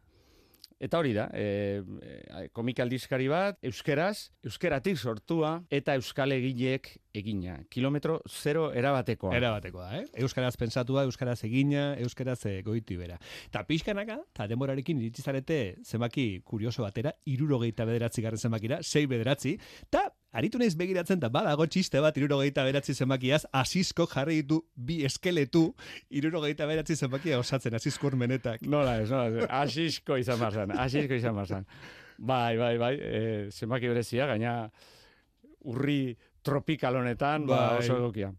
Eta 0.83 0.99
hori 0.99 1.13
da, 1.15 1.29
e, 1.33 1.83
e, 2.03 2.49
komik 2.53 2.81
aldizkari 2.83 3.29
bat, 3.31 3.59
euskeraz, 3.65 4.31
euskeratik 4.45 4.99
sortua, 4.99 5.55
eta 5.71 5.95
euskal 5.99 6.35
egileek 6.35 6.91
egina. 7.15 7.61
Kilometro 7.71 8.19
zero 8.29 8.67
erabatekoa. 8.75 9.37
Erabatekoa, 9.39 9.91
eh? 10.01 10.05
Euskaraz 10.25 10.57
pensatua, 10.61 11.05
euskaraz 11.07 11.39
egina, 11.47 11.93
euskaraz 12.03 12.41
e, 12.51 12.57
goiti 12.67 12.99
bera. 12.99 13.21
Ta 13.55 13.63
pixkanaka, 13.69 14.19
ta 14.35 14.49
denborarekin 14.51 14.99
iritsi 15.01 15.23
zarete 15.23 15.61
zenbaki 15.85 16.43
kurioso 16.45 16.83
batera, 16.83 17.15
irurogeita 17.25 17.87
bederatzi 17.89 18.27
garren 18.27 18.43
zenbakira, 18.43 18.83
sei 18.83 19.07
bederatzi, 19.07 19.57
ta 19.91 20.09
aritu 20.35 20.59
naiz 20.59 20.75
begiratzen 20.79 21.21
da 21.23 21.31
badago 21.33 21.67
txiste 21.71 22.01
bat 22.03 22.17
irurogeita 22.19 22.65
beratzi 22.67 22.95
zenbakiaz, 22.95 23.45
asisko 23.55 24.07
jarri 24.11 24.41
ditu 24.43 24.61
bi 24.75 25.01
eskeletu 25.07 25.69
irurogeita 26.11 26.67
beratzi 26.67 26.97
zenbakia 26.97 27.39
osatzen, 27.39 27.75
asisko 27.79 28.11
urmenetak. 28.13 28.63
Nola 28.67 28.99
ez, 29.03 29.11
nola 29.11 29.29
ez, 29.31 29.49
asisko 29.63 30.19
izan 30.21 30.41
marzan, 30.43 30.75
asisko 30.87 31.19
izan 31.21 31.37
marzan. 31.39 31.67
Bai, 32.19 32.57
bai, 32.59 32.77
bai, 32.79 32.95
e, 32.95 33.21
zenbaki 33.51 33.91
berezia, 33.91 34.27
gaina 34.31 34.55
urri 35.71 36.15
tropikal 36.45 37.01
honetan, 37.01 37.47
ba, 37.49 37.61
Bai. 37.71 37.79
oso 37.83 37.97
egokia. 37.99 38.31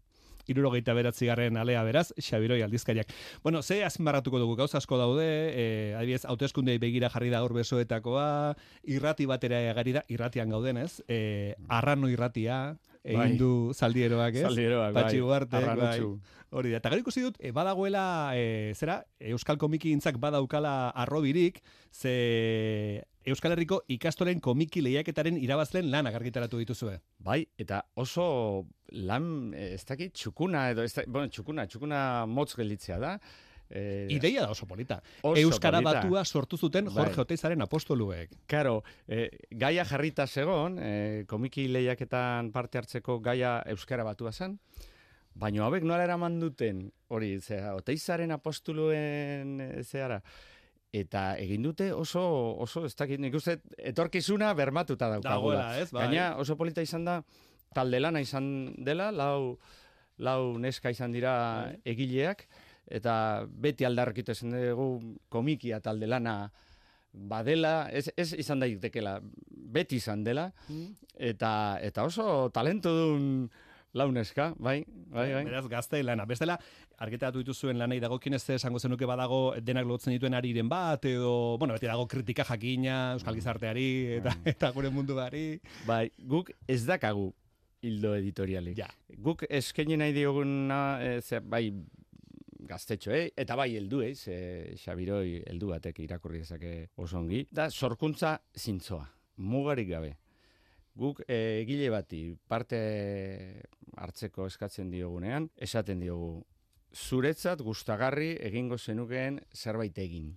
Irurogeita 0.50 0.94
beratzi 0.94 1.26
garren 1.30 1.56
alea 1.56 1.82
beraz, 1.86 2.12
Xabiroi 2.18 2.62
aldizkariak. 2.62 3.12
Bueno, 3.42 3.62
ze 3.62 3.82
azmarratuko 3.84 4.38
dugu, 4.42 4.56
gauza 4.56 4.78
asko 4.78 4.98
daude, 4.98 5.26
e, 5.26 5.94
adibidez, 5.98 6.24
hauteskundei 6.24 6.78
begira 6.78 7.10
jarri 7.12 7.30
da 7.30 7.42
besoetakoa, 7.46 8.56
irrati 8.84 9.26
batera 9.26 9.60
egari 9.70 9.92
da, 9.92 10.04
irratian 10.08 10.50
gauden, 10.50 10.76
ez? 10.76 11.02
E, 11.08 11.54
arrano 11.68 12.08
irratia, 12.08 12.76
egin 13.06 13.22
Bai. 13.22 13.38
du 13.38 13.72
zaldieroak, 13.72 14.34
ez? 14.34 14.46
Zaldieroak, 14.48 14.94
bai. 14.94 15.02
Patxi 15.06 15.20
bai. 15.22 15.98
Hori 16.56 16.70
da. 16.72 16.78
Eta 16.78 16.90
gero 16.92 17.02
ikusi 17.02 17.22
dut, 17.22 17.36
e, 17.40 17.50
badagoela, 17.54 18.06
e, 18.34 18.72
zera, 18.74 19.00
Euskal 19.32 19.58
Komiki 19.58 19.90
gintzak 19.90 20.18
badaukala 20.22 20.90
arrobirik, 20.94 21.62
ze 21.92 23.02
Euskal 23.26 23.56
Herriko 23.56 23.80
ikastolen 23.90 24.38
komiki 24.38 24.82
lehiaketaren 24.84 25.40
irabazlen 25.42 25.88
lan 25.90 26.06
agargitaratu 26.06 26.60
dituzue. 26.62 27.00
Bai, 27.26 27.40
eta 27.58 27.80
oso 27.98 28.26
lan, 28.92 29.52
eh, 29.52 29.72
ez 29.74 29.82
dakit, 29.84 30.14
txukuna, 30.14 30.68
edo, 30.70 30.84
ez 30.86 30.92
da, 30.94 31.02
bueno, 31.08 31.26
txukuna, 31.26 31.66
txukuna 31.66 32.00
motz 32.30 32.52
gelditzea 32.54 33.00
da, 33.02 33.16
E, 33.70 34.06
Ideia 34.10 34.42
da 34.42 34.50
oso 34.50 34.66
polita. 34.66 35.00
Oso 35.22 35.40
Euskara 35.40 35.80
polita. 35.82 36.00
batua 36.02 36.24
sortu 36.24 36.56
zuten 36.56 36.86
Bai. 36.86 36.94
Jorge 36.94 37.20
Oteizaren 37.20 37.62
apostoluek. 37.62 38.30
Karo, 38.46 38.82
e, 39.08 39.28
gaia 39.50 39.84
jarrita 39.84 40.26
zegon, 40.26 40.78
e, 40.78 41.24
komiki 41.26 41.66
lehiaketan 41.68 42.52
parte 42.52 42.78
hartzeko 42.78 43.18
gaia 43.20 43.62
euskara 43.66 44.04
batua 44.04 44.32
zen, 44.32 44.58
baina 45.34 45.64
hauek 45.66 45.84
nola 45.84 46.04
eraman 46.04 46.38
duten, 46.40 46.86
hori, 47.08 47.38
zera, 47.40 47.74
oteizaren 47.76 48.30
apostuluen 48.32 49.58
e, 49.60 49.82
zehara, 49.82 50.20
eta 50.96 51.34
egin 51.42 51.66
dute 51.66 51.90
oso, 51.92 52.22
oso, 52.62 52.84
ez 52.86 52.94
dakit, 52.96 53.20
nik 53.20 53.34
uste, 53.36 53.58
etorkizuna 53.78 54.52
bermatuta 54.56 55.10
daukagula. 55.16 55.74
Ez, 55.80 55.90
bai. 55.92 56.06
Gaina 56.06 56.36
oso 56.40 56.56
polita 56.56 56.80
izan 56.86 57.04
da, 57.04 57.18
talde 57.74 58.00
lana 58.00 58.22
izan 58.24 58.72
dela, 58.78 59.10
lau, 59.12 59.58
lau 60.16 60.56
neska 60.58 60.90
izan 60.94 61.12
dira 61.12 61.34
Bai. 61.66 61.76
egileak, 61.92 62.46
eta 62.86 63.46
beti 63.48 63.84
aldarrikite 63.84 64.34
zen 64.34 64.54
dugu 64.54 65.16
komikia 65.28 65.80
talde 65.80 66.06
lana 66.06 66.36
badela, 67.16 67.88
ez, 67.90 68.10
ez 68.16 68.32
izan 68.36 68.60
daitekela, 68.60 69.18
beti 69.50 69.96
izan 69.96 70.24
dela, 70.24 70.50
eta, 71.16 71.78
eta 71.82 72.04
oso 72.04 72.50
talentudun 72.52 73.48
launeska, 73.96 74.50
bai, 74.60 74.82
bai, 74.86 75.30
bai. 75.32 75.44
Beraz, 75.48 75.64
gazte 75.72 76.02
lana. 76.04 76.26
Bestela, 76.28 76.58
argitaratu 77.00 77.40
dituzuen 77.40 77.78
lanei 77.80 77.98
dagokionez 78.00 78.42
ze 78.44 78.58
esango 78.60 78.78
zenuke 78.78 79.08
badago 79.08 79.54
denak 79.64 79.86
lotzen 79.88 80.12
dituen 80.12 80.36
ariren 80.36 80.68
bat, 80.68 81.04
edo, 81.08 81.56
bueno, 81.58 81.74
beti 81.74 81.88
dago 81.88 82.06
kritika 82.06 82.44
jakina, 82.44 83.14
euskal 83.16 83.40
gizarteari, 83.40 83.88
eta, 84.20 84.36
eta 84.44 84.70
gure 84.76 84.92
munduari. 84.92 85.46
Bai, 85.88 86.10
guk 86.18 86.52
ez 86.68 86.82
dakagu 86.84 87.30
hildo 87.86 88.14
editorialik. 88.18 88.76
Ja. 88.76 88.90
Guk 89.22 89.46
eskaini 89.48 89.96
nahi 89.96 90.12
dioguna, 90.16 90.98
e, 91.00 91.20
ze, 91.22 91.40
bai, 91.40 91.70
gaztetxoei, 92.68 93.30
eta 93.36 93.56
bai 93.58 93.70
helduei, 93.76 94.14
ze 94.14 94.74
Xabiroi 94.80 95.42
heldu 95.46 95.72
batek 95.74 96.00
irakurri 96.04 96.42
dezake 96.44 96.90
oso 96.96 97.18
ongi, 97.18 97.46
da 97.50 97.68
sorkuntza 97.70 98.36
zintzoa, 98.56 99.06
mugarik 99.36 99.88
gabe. 99.90 100.16
Guk 100.96 101.20
e, 101.28 101.60
egile 101.62 101.90
bati 101.92 102.20
parte 102.48 102.78
hartzeko 103.96 104.46
eskatzen 104.48 104.90
diogunean, 104.90 105.50
esaten 105.56 106.00
diogu, 106.00 106.44
zuretzat 106.96 107.60
gustagarri 107.60 108.30
egingo 108.40 108.78
zenukeen 108.78 109.40
zerbait 109.54 109.98
egin. 109.98 110.32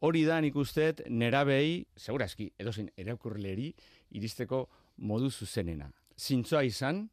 Hori 0.00 0.24
da 0.26 0.40
nik 0.40 0.56
usteet 0.56 1.04
nerabei, 1.08 1.84
segurazki, 1.96 2.50
edozein 2.58 2.90
erakurleri 2.98 3.70
iristeko 4.18 4.64
modu 5.06 5.30
zuzenena. 5.30 5.90
Zintzoa 6.18 6.64
izan, 6.66 7.04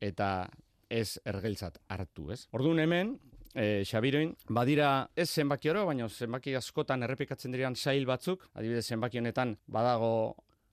eta 0.00 0.48
ez 0.88 1.18
ergeltzat 1.26 1.80
hartu, 1.88 2.30
ez? 2.32 2.46
Orduan 2.52 2.78
hemen, 2.78 3.16
e, 3.58 3.82
Xabiroin, 3.84 4.34
badira 4.54 5.08
ez 5.18 5.28
zenbaki 5.34 5.70
oro, 5.74 5.84
baina 5.90 6.06
zenbaki 6.08 6.54
askotan 6.58 7.02
errepikatzen 7.02 7.52
direan 7.54 7.74
sail 7.76 8.06
batzuk, 8.06 8.46
adibidez 8.54 8.86
zenbaki 8.86 9.18
honetan 9.18 9.56
badago 9.66 10.12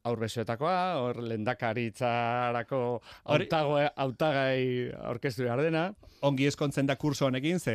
aurbesoetakoa, 0.05 0.73
hor 1.01 1.17
lendakaritzarako 1.25 2.79
hautagai 3.25 4.91
aurkeztu 5.09 5.45
behar 5.47 5.61
dena. 5.65 5.85
Ongi 6.25 6.45
eskontzen 6.49 6.87
da 6.89 6.95
kurso 6.95 7.25
honekin, 7.27 7.59
ze 7.59 7.73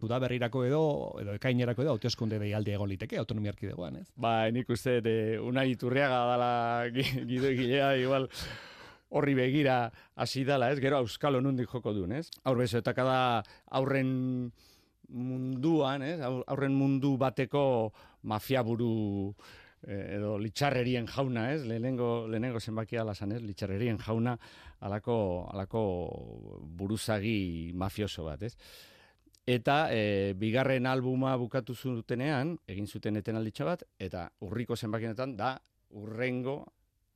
duda 0.00 0.18
berrirako 0.22 0.64
edo, 0.66 0.82
edo 1.20 1.34
ekainerako 1.38 1.82
edo, 1.84 1.94
hauteskunde 1.96 2.38
deialdi 2.42 2.72
egon 2.74 2.88
liteke, 2.90 3.18
autonomia 3.20 3.52
erkidegoan, 3.54 4.00
ez? 4.00 4.06
Ba, 4.16 4.48
nik 4.50 4.70
uste, 4.70 5.00
de, 5.04 5.16
unai 5.42 5.68
iturriaga 5.74 6.22
dala 6.32 6.50
gi- 6.94 7.24
gido 7.28 7.50
egilea, 7.50 7.92
igual 8.00 8.28
horri 9.16 9.34
begira 9.38 9.90
hasi 10.14 10.44
dala, 10.44 10.70
ez? 10.72 10.78
Gero 10.80 11.00
auskalo 11.02 11.40
nundik 11.40 11.70
joko 11.72 11.92
duen, 11.96 12.12
ez? 12.20 12.28
Aurbezoetaka 12.44 13.04
da 13.04 13.18
aurren 13.80 14.12
munduan, 15.08 16.02
ez? 16.02 16.18
Aur- 16.20 16.44
Aurren 16.46 16.74
mundu 16.74 17.16
bateko 17.20 17.92
mafiaburu 18.26 19.34
eh, 19.86 20.16
edo 20.16 20.36
litxarrerien 20.42 21.06
jauna, 21.06 21.52
ez? 21.54 21.62
Lehenengo, 21.68 22.26
lehenengo 22.28 22.60
zenbakia 22.60 23.02
alasan, 23.04 23.32
ez? 23.36 23.42
Litxarrerien 23.42 23.98
jauna 24.02 24.36
alako, 24.80 25.16
alako 25.52 25.82
buruzagi 26.76 27.72
mafioso 27.74 28.24
bat, 28.26 28.42
ez? 28.42 28.56
Eta 29.46 29.86
e, 29.94 30.34
bigarren 30.34 30.88
albuma 30.90 31.36
bukatu 31.38 31.74
zutenean, 31.78 32.56
egin 32.66 32.88
zuten 32.90 33.14
etenalditxa 33.20 33.64
bat, 33.68 33.84
eta 34.02 34.24
urriko 34.42 34.74
zenbakienetan 34.74 35.36
da 35.38 35.52
urrengo 35.94 36.64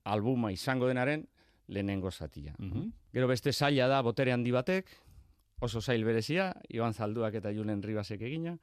albuma 0.06 0.52
izango 0.54 0.86
denaren 0.86 1.24
lehenengo 1.70 2.10
zatia. 2.10 2.54
Gero 3.14 3.28
beste 3.30 3.52
saila 3.52 3.88
da 3.88 4.02
botere 4.02 4.34
handi 4.34 4.52
batek, 4.52 4.90
oso 5.60 5.80
zail 5.80 6.04
berezia, 6.04 6.50
Iban 6.68 6.94
Zalduak 6.94 7.36
eta 7.38 7.52
Julen 7.54 7.82
Ribasek 7.84 8.22
egina, 8.26 8.56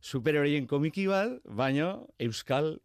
superhorien 0.00 0.66
komiki 0.70 1.06
bat, 1.10 1.40
baino 1.44 2.06
euskal 2.22 2.76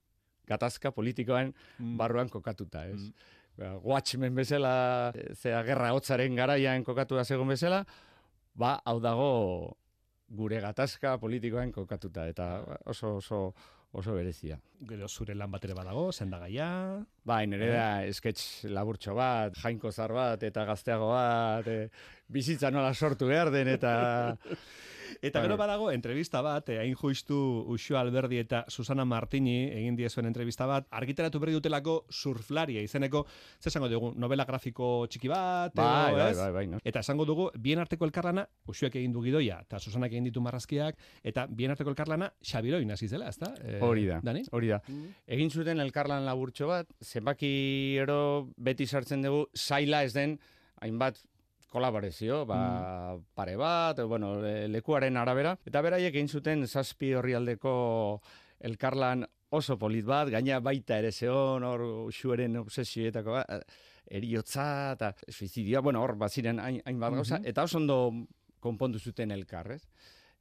gatazka 0.49 0.91
politikoan 0.95 1.53
barruan 1.99 2.31
kokatuta, 2.31 2.85
ez? 2.89 3.11
Ba, 3.59 3.75
Watchmen 3.83 4.35
bezala, 4.35 5.11
e, 5.13 5.33
zea 5.35 5.61
gerra 5.67 5.91
hotzaren 5.93 6.35
garaian 6.39 6.85
kokatu 6.87 7.19
da 7.19 7.25
segun 7.27 7.51
bezala, 7.51 7.83
ba, 8.55 8.77
hau 8.85 8.97
dago 9.03 9.31
gure 10.31 10.61
gatazka 10.63 11.17
politikoan 11.19 11.73
kokatuta, 11.75 12.27
eta 12.31 12.47
oso, 12.87 13.17
oso, 13.19 13.41
oso 13.91 14.13
berezia. 14.15 14.57
Gero 14.87 15.07
zure 15.09 15.35
lan 15.35 15.51
bat 15.51 15.65
ere 15.67 15.75
badago, 15.75 16.11
sendagaia... 16.11 16.69
Bai, 17.27 17.43
nire 17.47 17.67
da 17.73 17.87
sketch 18.15 18.69
laburtxo 18.71 19.15
bat, 19.17 19.57
jainko 19.59 19.91
zar 19.91 20.13
bat, 20.15 20.43
eta 20.47 20.63
gazteago 20.69 21.11
bat, 21.11 21.67
e, 21.67 21.89
bizitza 22.31 22.71
nola 22.71 22.93
sortu 22.93 23.27
behar 23.31 23.51
den, 23.53 23.73
eta... 23.75 23.93
Eta 25.21 25.41
gero 25.43 25.57
badago 25.57 25.91
entrevista 25.91 26.41
bat, 26.41 26.69
eh, 26.69 26.77
hain 26.79 26.95
juistu 26.95 27.35
Uxo 27.67 27.97
Alberdi 27.97 28.37
eta 28.41 28.63
Susana 28.69 29.05
Martini 29.05 29.65
egin 29.71 29.95
diezuen 29.95 30.25
entrevista 30.29 30.65
bat, 30.69 30.87
argitaratu 30.91 31.39
berri 31.39 31.53
dutelako 31.53 32.05
surflaria 32.09 32.81
izeneko, 32.81 33.25
ze 33.59 33.69
esango 33.69 33.89
dugu, 33.89 34.13
novela 34.15 34.45
grafiko 34.45 35.07
txiki 35.09 35.27
bat, 35.31 35.73
Bai, 35.75 36.13
edo, 36.13 36.17
bai, 36.23 36.33
bai, 36.35 36.51
bai, 36.51 36.65
no? 36.67 36.79
Eta 36.83 36.99
esango 36.99 37.25
dugu, 37.25 37.49
bien 37.57 37.79
arteko 37.79 38.05
elkarlana, 38.05 38.47
Uxuek 38.67 38.95
egin 38.95 39.11
du 39.11 39.21
gidoia, 39.23 39.59
eta 39.61 39.79
Susanak 39.79 40.11
egin 40.11 40.29
ditu 40.29 40.41
marrazkiak, 40.41 40.97
eta 41.23 41.47
bien 41.47 41.71
arteko 41.71 41.89
elkarlana 41.91 42.31
Xabiroin 42.41 42.91
hasi 42.91 43.07
zela, 43.07 43.29
ezta? 43.29 43.53
Eh, 43.63 43.79
Hori 43.81 44.05
da, 44.05 44.21
Dani? 44.23 44.43
hori 44.51 44.67
da. 44.67 44.81
Egin 45.27 45.49
zuten 45.51 45.79
elkarlan 45.79 46.25
laburtxo 46.25 46.67
bat, 46.67 46.87
zenbaki 47.03 47.97
ero 48.01 48.49
beti 48.57 48.87
sartzen 48.87 49.21
dugu, 49.21 49.47
zaila 49.55 50.03
ez 50.03 50.13
den, 50.13 50.39
hainbat 50.81 51.19
kolaborazio, 51.71 52.41
ba, 52.45 53.15
pare 53.33 53.55
bat, 53.55 54.01
bueno, 54.03 54.33
le- 54.41 54.67
lekuaren 54.67 55.15
arabera, 55.17 55.53
eta 55.65 55.81
beraiek 55.81 56.13
egin 56.13 56.27
zuten 56.27 56.65
zazpi 56.67 57.13
horrialdeko 57.15 58.21
elkarlan 58.59 59.23
oso 59.55 59.77
polit 59.79 60.05
bat, 60.07 60.29
gaina 60.31 60.59
baita 60.63 60.97
ere 60.99 61.11
zeon, 61.11 61.63
hor 61.67 61.81
usueren 62.09 62.57
obsesioetako 62.61 63.31
bat, 63.39 63.49
eh, 63.57 63.61
eriotza 64.19 64.67
eta 64.97 65.13
suizidioa, 65.31 65.81
bueno, 65.81 66.01
hor 66.03 66.15
baziren 66.19 66.59
hain- 66.59 66.81
hainbat 66.85 67.13
gauza, 67.15 67.39
Mhm. 67.39 67.47
eta 67.47 67.63
oso 67.63 67.77
ondo 67.77 67.97
konpondu 68.59 68.99
zuten 68.99 69.31
elkar, 69.31 69.71
ez? 69.71 69.87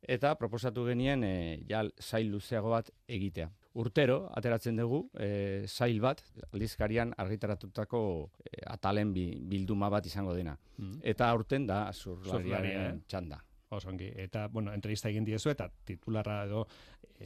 Eta 0.03 0.35
proposatu 0.35 0.85
genien 0.87 1.23
e, 1.25 1.63
ja 1.69 1.85
sail 1.99 2.31
luzeago 2.33 2.71
bat 2.71 2.91
egitea. 3.07 3.51
Urtero 3.79 4.25
ateratzen 4.35 4.81
dugu 4.81 5.05
e, 5.15 5.67
sail 5.69 6.01
bat 6.03 6.23
aldizkarian 6.51 7.13
argitaratutako 7.23 8.01
e, 8.43 8.65
atalen 8.67 9.13
bi, 9.15 9.29
bilduma 9.53 9.91
bat 9.91 10.07
izango 10.07 10.35
dena. 10.35 10.57
Mhm. 10.79 10.99
Eta 11.03 11.31
aurten 11.31 11.67
da 11.67 11.85
zurlariaren 11.93 12.97
eh? 12.97 12.99
txanda. 13.07 13.39
Oso 13.71 13.89
ongi. 13.89 14.09
Eta, 14.19 14.49
bueno, 14.51 14.73
entrevista 14.75 15.09
egin 15.09 15.25
diezu, 15.25 15.53
eta 15.53 15.69
titularra 15.87 16.41
edo, 16.49 16.65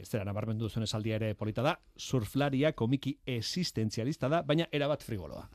zera 0.03 0.25
nabarmendu 0.27 0.67
duzuen 0.67 0.85
esaldia 0.85 1.15
ere 1.17 1.31
polita 1.33 1.63
da, 1.65 1.73
surflaria 1.97 2.73
komiki 2.77 3.15
existentzialista 3.35 4.29
da, 4.29 4.43
baina 4.45 4.67
erabat 4.71 5.03
frigoloa. 5.03 5.47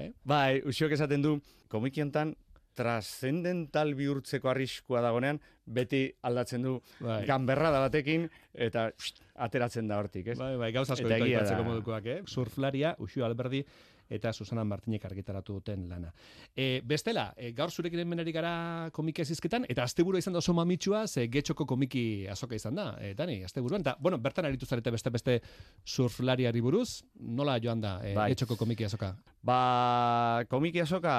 Eh? 0.00 0.08
Bai, 0.24 0.62
usiok 0.64 0.94
esaten 0.96 1.24
du, 1.24 1.34
komiki 1.68 2.00
hontan 2.00 2.32
trascendental 2.78 3.94
bihurtzeko 3.98 4.52
arriskua 4.52 5.02
dagonean, 5.04 5.40
beti 5.66 6.04
aldatzen 6.24 6.64
du 6.64 6.76
Bai. 7.02 7.20
ganberrada 7.28 7.82
batekin, 7.84 8.28
eta 8.54 8.88
pst, 8.94 9.24
ateratzen 9.48 9.90
da 9.90 9.98
hortik, 10.00 10.32
ez? 10.34 10.38
Bai, 10.38 10.54
bai, 10.60 10.72
gauza 10.76 10.94
asko 10.96 11.10
ditu 11.10 11.64
modukoak, 11.66 12.06
eh? 12.06 12.18
Surflaria, 12.26 12.94
Uxu 13.02 13.26
Alberdi 13.26 13.64
eta 14.08 14.32
Susana 14.32 14.64
Martinek 14.64 15.04
argitaratu 15.04 15.58
duten 15.58 15.88
lana. 15.88 16.12
E, 16.56 16.80
bestela, 16.84 17.32
e, 17.36 17.52
gaur 17.56 17.70
zurekin 17.70 18.02
hemen 18.04 18.22
ari 18.24 18.32
gara 18.32 18.90
komiki 18.92 19.22
ezizketan, 19.22 19.66
eta 19.68 19.84
asteburu 19.84 20.18
izan 20.18 20.36
da 20.36 20.42
oso 20.42 20.54
mamitsua, 20.56 21.06
ze 21.06 21.28
getxoko 21.28 21.66
komiki 21.66 22.26
azoka 22.30 22.56
izan 22.56 22.78
da, 22.78 22.88
e, 23.00 23.14
Dani, 23.18 23.42
asteburuan, 23.44 23.84
eta, 23.84 23.96
bueno, 24.00 24.18
bertan 24.18 24.48
aritu 24.48 24.66
zarete 24.66 24.90
beste 24.94 25.10
beste 25.10 25.38
surflariari 25.84 26.60
buruz, 26.64 27.02
nola 27.20 27.58
joan 27.62 27.80
da 27.84 27.98
e, 28.02 28.14
Bai. 28.16 28.30
getxoko 28.32 28.56
komiki 28.56 28.88
azoka? 28.88 29.14
Ba, 29.42 30.44
komiki 30.48 30.80
azoka 30.82 31.14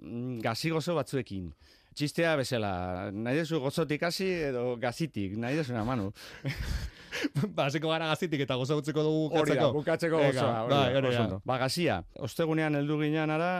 mm, 0.00 0.40
gazi 0.44 0.70
gozo 0.74 0.96
batzuekin. 0.98 1.52
Txistea 1.94 2.32
bezala, 2.34 2.70
nahi 3.14 3.38
dezu 3.38 3.60
gozotik 3.62 4.02
hasi 4.02 4.26
edo 4.48 4.74
gazitik, 4.82 5.36
nahi 5.38 5.54
dezu 5.60 5.76
manu. 5.86 6.08
ba, 7.54 7.68
hasiko 7.68 7.92
gara 7.92 8.08
gazitik 8.10 8.42
eta 8.42 8.56
gozo 8.58 8.80
utziko 8.80 9.04
dugu 9.06 9.28
Hori 9.38 9.54
da, 9.54 9.68
bukatzeko. 9.70 9.72
bukatzeko 9.78 10.22
gozoa. 10.24 10.56
hori 10.64 10.74
bai, 10.74 10.92
da, 10.92 10.98
hori 10.98 11.14
da. 11.14 11.38
Ba, 11.46 11.58
gazia, 11.62 12.00
ostegunean 12.18 12.74
heldu 12.80 12.98
ginean 13.04 13.30
ara, 13.30 13.52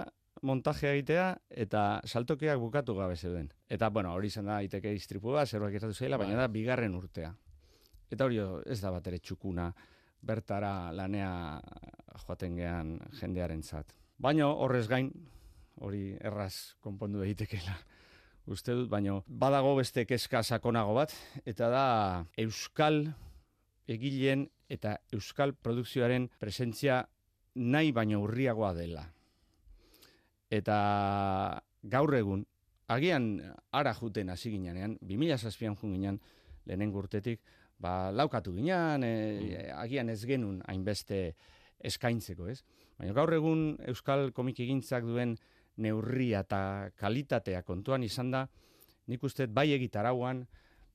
montajea 0.43 0.97
egitea 0.97 1.29
eta 1.65 1.85
saltokiak 2.05 2.59
bukatu 2.59 2.99
gabe 2.99 3.17
zeuden. 3.17 3.53
Eta, 3.71 3.89
bueno, 3.95 4.13
hori 4.19 4.33
izan 4.33 4.51
da, 4.51 4.59
iteke 4.67 4.93
istripua, 4.99 5.47
zerbait 5.47 5.73
gertatu 5.79 5.95
zaila, 5.95 6.19
baina 6.19 6.35
Bai. 6.35 6.43
da, 6.43 6.51
bigarren 6.59 6.99
urtea. 6.99 7.31
Eta 8.11 8.27
hori 8.27 8.43
ez 8.67 8.81
da 8.83 8.91
bat 8.91 9.07
ere 9.07 9.23
txukuna 9.23 9.71
bertara 10.25 10.91
lanea 10.93 11.61
joaten 12.27 12.59
gean 12.59 12.97
jendearen 13.21 13.63
zat. 13.63 13.95
Baina 14.19 14.51
horrez 14.51 14.89
gain, 14.91 15.11
hori 15.81 16.17
erraz 16.21 16.75
konpondu 16.83 17.23
daitekeela 17.23 17.79
uste 18.47 18.75
dut, 18.77 18.89
baino 18.91 19.23
badago 19.27 19.75
beste 19.79 20.05
kezka 20.07 20.43
sakonago 20.43 20.95
bat, 20.97 21.15
eta 21.49 21.69
da 21.73 21.87
Euskal 22.39 23.05
egileen 23.89 24.47
eta 24.69 24.99
Euskal 25.13 25.55
produkzioaren 25.55 26.29
presentzia 26.41 27.03
nahi 27.55 27.93
baino 27.93 28.21
urriagoa 28.25 28.73
dela. 28.77 29.05
Eta 30.51 30.77
gaur 31.83 32.15
egun, 32.17 32.45
agian 32.89 33.39
ara 33.73 33.95
juten 33.97 34.31
hasi 34.31 34.53
ginean, 34.53 34.99
2006an 35.01 35.77
jun 35.81 35.97
ginean, 35.97 36.21
lehenen 36.67 36.95
urtetik, 36.97 37.41
ba, 37.79 38.11
laukatu 38.13 38.55
ginean, 38.57 39.05
e, 39.05 39.71
agian 39.75 40.09
ez 40.09 40.23
genun 40.27 40.61
hainbeste 40.69 41.35
eskaintzeko, 41.85 42.49
ez? 42.49 42.63
Baina 42.99 43.15
gaur 43.17 43.33
egun 43.35 43.75
Euskal 43.91 44.31
komikigintzak 44.33 45.05
duen 45.05 45.37
neurria 45.77 46.41
eta 46.45 46.91
kalitatea 46.97 47.63
kontuan 47.63 48.03
izan 48.03 48.31
da, 48.31 48.47
nik 49.07 49.23
uste 49.25 49.47
bai 49.47 49.71
egitarauan, 49.75 50.45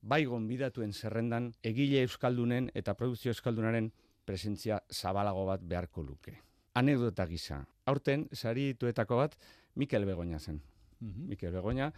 bai 0.01 0.23
gonbidatuen 0.25 0.93
zerrendan, 0.93 1.51
egile 1.63 2.03
euskaldunen 2.05 2.69
eta 2.73 2.95
produkzio 2.95 3.33
euskaldunaren 3.33 3.91
presentzia 4.25 4.79
zabalago 4.89 5.45
bat 5.45 5.61
beharko 5.65 6.03
luke. 6.03 6.37
Anekdota 6.79 7.25
gisa. 7.27 7.63
Aurten, 7.89 8.27
sari 8.33 8.73
tuetako 8.79 9.17
bat, 9.17 9.35
Mikel 9.75 10.05
Begoña 10.05 10.39
zen. 10.39 10.61
Mhm. 10.99 11.27
Mikel 11.29 11.51
Begoña, 11.51 11.91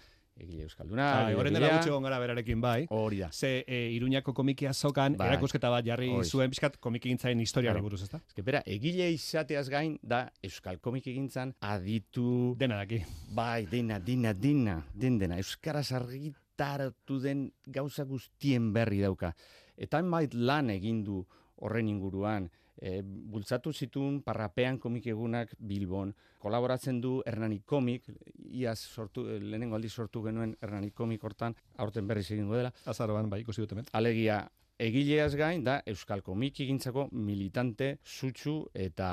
egile 0.44 0.64
euskalduna. 0.68 1.08
Bai, 1.24 1.34
Horren 1.36 1.54
dela 1.54 1.70
egon 1.86 2.04
gara 2.04 2.20
berarekin 2.20 2.62
bai. 2.62 2.86
Hori 2.90 3.20
da. 3.22 3.30
Ze 3.32 3.64
e, 3.68 3.80
Iruñako 3.96 4.34
komikia 4.34 4.74
zokan, 4.74 5.16
Bai. 5.18 5.28
erakusketa 5.30 5.70
bat 5.70 5.86
jarri 5.86 6.10
Hori. 6.10 6.28
zuen, 6.28 6.50
pixkat 6.50 6.78
komikigintzaren 6.80 7.40
historiari 7.40 7.76
Claro. 7.80 7.84
buruz, 7.84 8.02
ezta? 8.04 8.18
Ez 8.28 8.34
que, 8.34 8.42
bera, 8.42 8.62
egile 8.66 9.10
izateaz 9.12 9.68
gain, 9.70 9.98
da 10.02 10.32
Euskal 10.44 10.80
Komikigintzan 10.80 11.54
aditu... 11.62 12.56
Dena 12.58 12.78
daki. 12.78 13.04
Bai, 13.34 13.66
dena, 13.72 14.00
dena, 14.00 14.34
dena, 14.34 14.80
den 14.94 15.20
dena. 15.20 15.38
Euskaraz 15.38 15.92
argitaratu 15.92 17.20
den 17.22 17.52
gauza 17.66 18.04
guztien 18.04 18.72
berri 18.74 19.02
dauka. 19.02 19.34
Eta 19.78 19.98
hainbait 19.98 20.34
lan 20.34 20.70
egin 20.70 21.04
du 21.04 21.26
horren 21.62 21.88
inguruan, 21.90 22.50
e, 22.78 23.02
bultzatu 23.04 23.74
zituen 23.74 24.22
parrapean 24.24 24.78
komik 24.80 25.08
egunak 25.08 25.54
Bilbon, 25.60 26.14
kolaboratzen 26.42 27.02
du 27.02 27.20
Hernani 27.26 27.62
Komik, 27.66 28.08
iaz 28.50 28.80
sortu, 28.80 29.28
eh, 29.30 29.40
lehenengo 29.40 29.78
aldiz 29.78 29.94
sortu 29.94 30.24
genuen 30.26 30.56
Hernani 30.62 30.92
Komik 30.92 31.24
hortan, 31.24 31.56
aurten 31.78 32.08
berriz 32.08 32.30
egingo 32.32 32.58
dela. 32.58 32.74
Azaroan, 32.86 33.30
bai, 33.30 33.42
ikusi 33.42 33.62
dut 33.62 33.76
hemen. 33.76 33.86
Alegia, 33.94 34.42
egileaz 34.82 35.36
gain, 35.38 35.64
da 35.64 35.78
Euskal 35.86 36.24
Komikigintzako 36.26 37.08
militante 37.14 37.92
sutsu 38.04 38.56
eta 38.74 39.12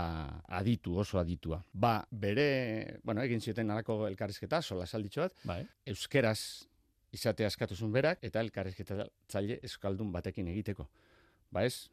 aditu, 0.60 0.96
oso 0.98 1.20
aditua. 1.20 1.60
Ba, 1.72 1.98
bere, 2.10 3.00
bueno, 3.04 3.22
egin 3.22 3.44
zioten 3.44 3.70
alako 3.70 4.06
elkarrizketa, 4.08 4.62
sola 4.62 4.86
salditxo 4.86 5.26
bat, 5.26 5.36
bai. 5.44 5.60
euskeraz 5.92 6.40
izatea 7.12 7.48
askatuzun 7.48 7.92
berak, 7.92 8.24
eta 8.24 8.40
elkarrizketa 8.44 9.06
tzaile 9.28 9.60
euskaldun 9.62 10.12
batekin 10.12 10.48
egiteko. 10.52 10.88
Ba 11.52 11.64
ez, 11.64 11.88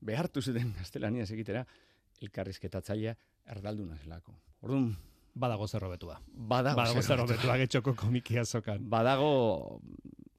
behartu 0.00 0.42
zuten 0.42 0.72
gaztelaniaz 0.78 1.30
egitera, 1.30 1.66
elkarrizketatzailea 2.22 3.16
erdalduna 3.52 3.96
zelako. 4.02 4.34
Orduan, 4.62 4.96
Badago 5.36 5.66
zer 5.68 5.84
hobetua. 5.84 6.16
Badago, 6.32 6.78
Badago 6.80 7.02
zer 7.02 7.20
hobetua. 7.20 7.56
getxoko 7.60 7.94
komikia 7.94 8.44
zokan. 8.44 8.88
Badago 8.88 9.80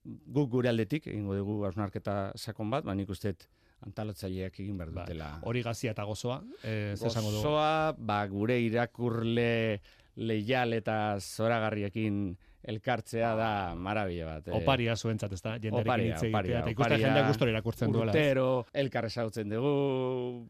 guk 0.04 0.50
gure 0.50 0.70
aldetik, 0.70 1.08
egingo 1.12 1.36
dugu 1.38 1.60
hausnarketa 1.68 2.32
sakon 2.36 2.72
bat, 2.74 2.86
ba 2.88 2.96
nik 2.96 3.10
uste 3.10 3.34
dut 3.34 3.46
antolatzaileak 3.86 4.60
egin 4.64 4.78
behar 4.80 4.92
dutela. 4.96 5.30
Hori 5.46 5.62
gazia 5.62 5.92
eta 5.94 6.04
gozoa, 6.08 6.40
zer 6.64 6.96
esango 7.12 7.30
dugu? 7.30 7.44
Gozoa, 7.44 7.94
ba, 7.94 8.24
gure 8.32 8.58
irakurle 8.64 9.82
leial 10.16 10.74
eta 10.74 11.20
zoragarriekin 11.22 12.38
elkartzea 12.64 13.36
da 13.36 13.50
marabila 13.76 14.26
bat. 14.26 14.48
eh. 14.48 14.56
Oparia 14.58 14.96
zuentzat, 14.96 15.32
ez 15.34 15.42
da? 15.42 15.58
Jenderekin 15.60 16.06
hitz 16.08 16.24
egitea, 16.24 16.60
eta 16.60 16.70
ikusten 16.74 16.92
oparia, 16.94 17.08
jendea 17.08 17.28
gustora 17.28 17.52
irakurtzen 17.52 17.92
duela. 17.92 18.12
Urtero, 18.12 18.66
elkar 18.74 19.06
ezagutzen 19.06 19.50
dugu, 19.50 20.50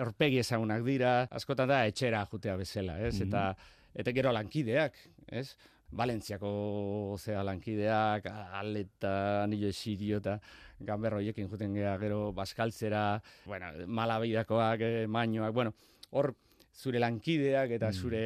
aurpegi 0.00 0.38
ezagunak 0.38 0.82
dira, 0.86 1.12
askotan 1.30 1.68
da 1.68 1.84
etxera 1.86 2.24
jutea 2.30 2.56
bezala, 2.56 2.98
ez? 3.00 3.14
Mhm. 3.20 3.28
Eta 3.28 3.56
eta 3.94 4.12
gero 4.12 4.32
lankideak, 4.32 4.94
ez? 5.28 5.56
Valentziako 5.94 7.14
zea 7.18 7.42
lankideak, 7.46 8.24
aleta, 8.58 9.46
nilo 9.46 9.68
esirio 9.68 10.18
eta 10.18 10.40
ganberro 10.80 11.20
hoiekin 11.20 11.48
juten 11.48 11.74
gea 11.74 11.96
gero 11.98 12.32
baskaltzera, 12.32 13.20
bueno, 13.46 13.66
malabidakoak, 13.86 14.80
eh, 14.80 15.06
mainoak, 15.06 15.52
bueno, 15.54 15.72
hor 16.10 16.34
zure 16.74 17.00
lankideak 17.02 17.74
eta 17.76 17.90
zure 17.92 18.24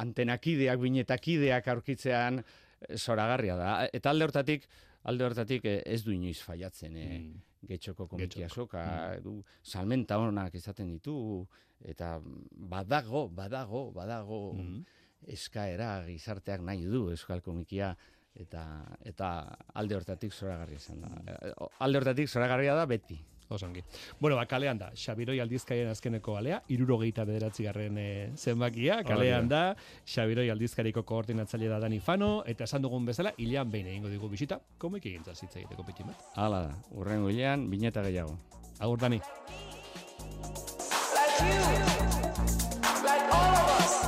antenakideak, 0.00 0.80
binetakideak 0.80 1.68
aurkitzean 1.74 2.40
eh, 2.40 2.96
zoragarria 2.96 3.56
da. 3.60 3.72
Eta 3.92 4.12
alde 4.14 4.28
hortatik, 4.28 4.66
alde 5.10 5.28
hortatik 5.28 5.68
eh, 5.68 5.80
ez 5.86 6.02
du 6.04 6.14
inoiz 6.14 6.40
faiatzen 6.42 6.96
eh, 6.96 7.20
getxoko 7.68 8.08
komikia 8.08 8.48
soka, 8.48 8.84
du 9.24 9.38
salmenta 9.62 10.18
onak 10.20 10.56
izaten 10.60 10.90
ditu, 10.92 11.16
eta 11.84 12.18
badago, 12.74 13.28
badago, 13.28 13.86
badago 13.92 14.40
eskaera 15.24 16.04
gizarteak 16.04 16.60
nahi 16.60 16.84
du 16.84 17.08
euskal 17.12 17.40
komikia, 17.44 17.94
eta 18.34 18.64
eta 19.04 19.28
alde 19.74 19.96
hortatik 19.96 20.32
zoragarria 20.32 20.80
izan 20.80 21.00
da. 21.04 21.36
Eh, 21.36 21.52
Alde 21.86 21.98
hortatik 22.02 22.28
zoragarria 22.28 22.74
da 22.74 22.86
beti. 22.86 23.20
Osongi. 23.48 23.82
Bueno, 24.18 24.36
ba, 24.36 24.46
kalean 24.48 24.78
da, 24.80 24.90
Xabiroi 24.96 25.36
aldizkarien 25.42 25.90
azkeneko 25.90 26.36
alea, 26.38 26.62
irurogeita 26.72 27.26
bederatzi 27.28 27.66
garren 27.68 27.98
e, 28.00 28.06
zenbakia, 28.40 29.02
kalean 29.04 29.50
da, 29.52 29.76
Xabiroi 30.08 30.48
aldizkariko 30.50 31.04
koordinatzaile 31.04 31.68
da 31.68 31.78
Dani 31.84 32.00
Fano, 32.00 32.42
eta 32.48 32.64
esan 32.64 32.82
dugun 32.82 33.04
bezala, 33.06 33.34
hilean 33.36 33.70
behin 33.70 33.92
egingo 33.92 34.08
digu 34.08 34.32
bisita, 34.32 34.58
komik 34.78 35.04
egintza 35.12 35.36
zitza 35.36 35.60
egiteko 35.60 35.84
pitin 35.84 36.08
bat. 36.10 36.24
Hala 36.40 36.62
da, 36.70 36.78
urrengo 36.96 37.28
hilean, 37.28 37.68
bineta 37.70 38.02
gehiago. 38.02 38.38
Agur, 38.80 38.98
Dani. 39.04 39.20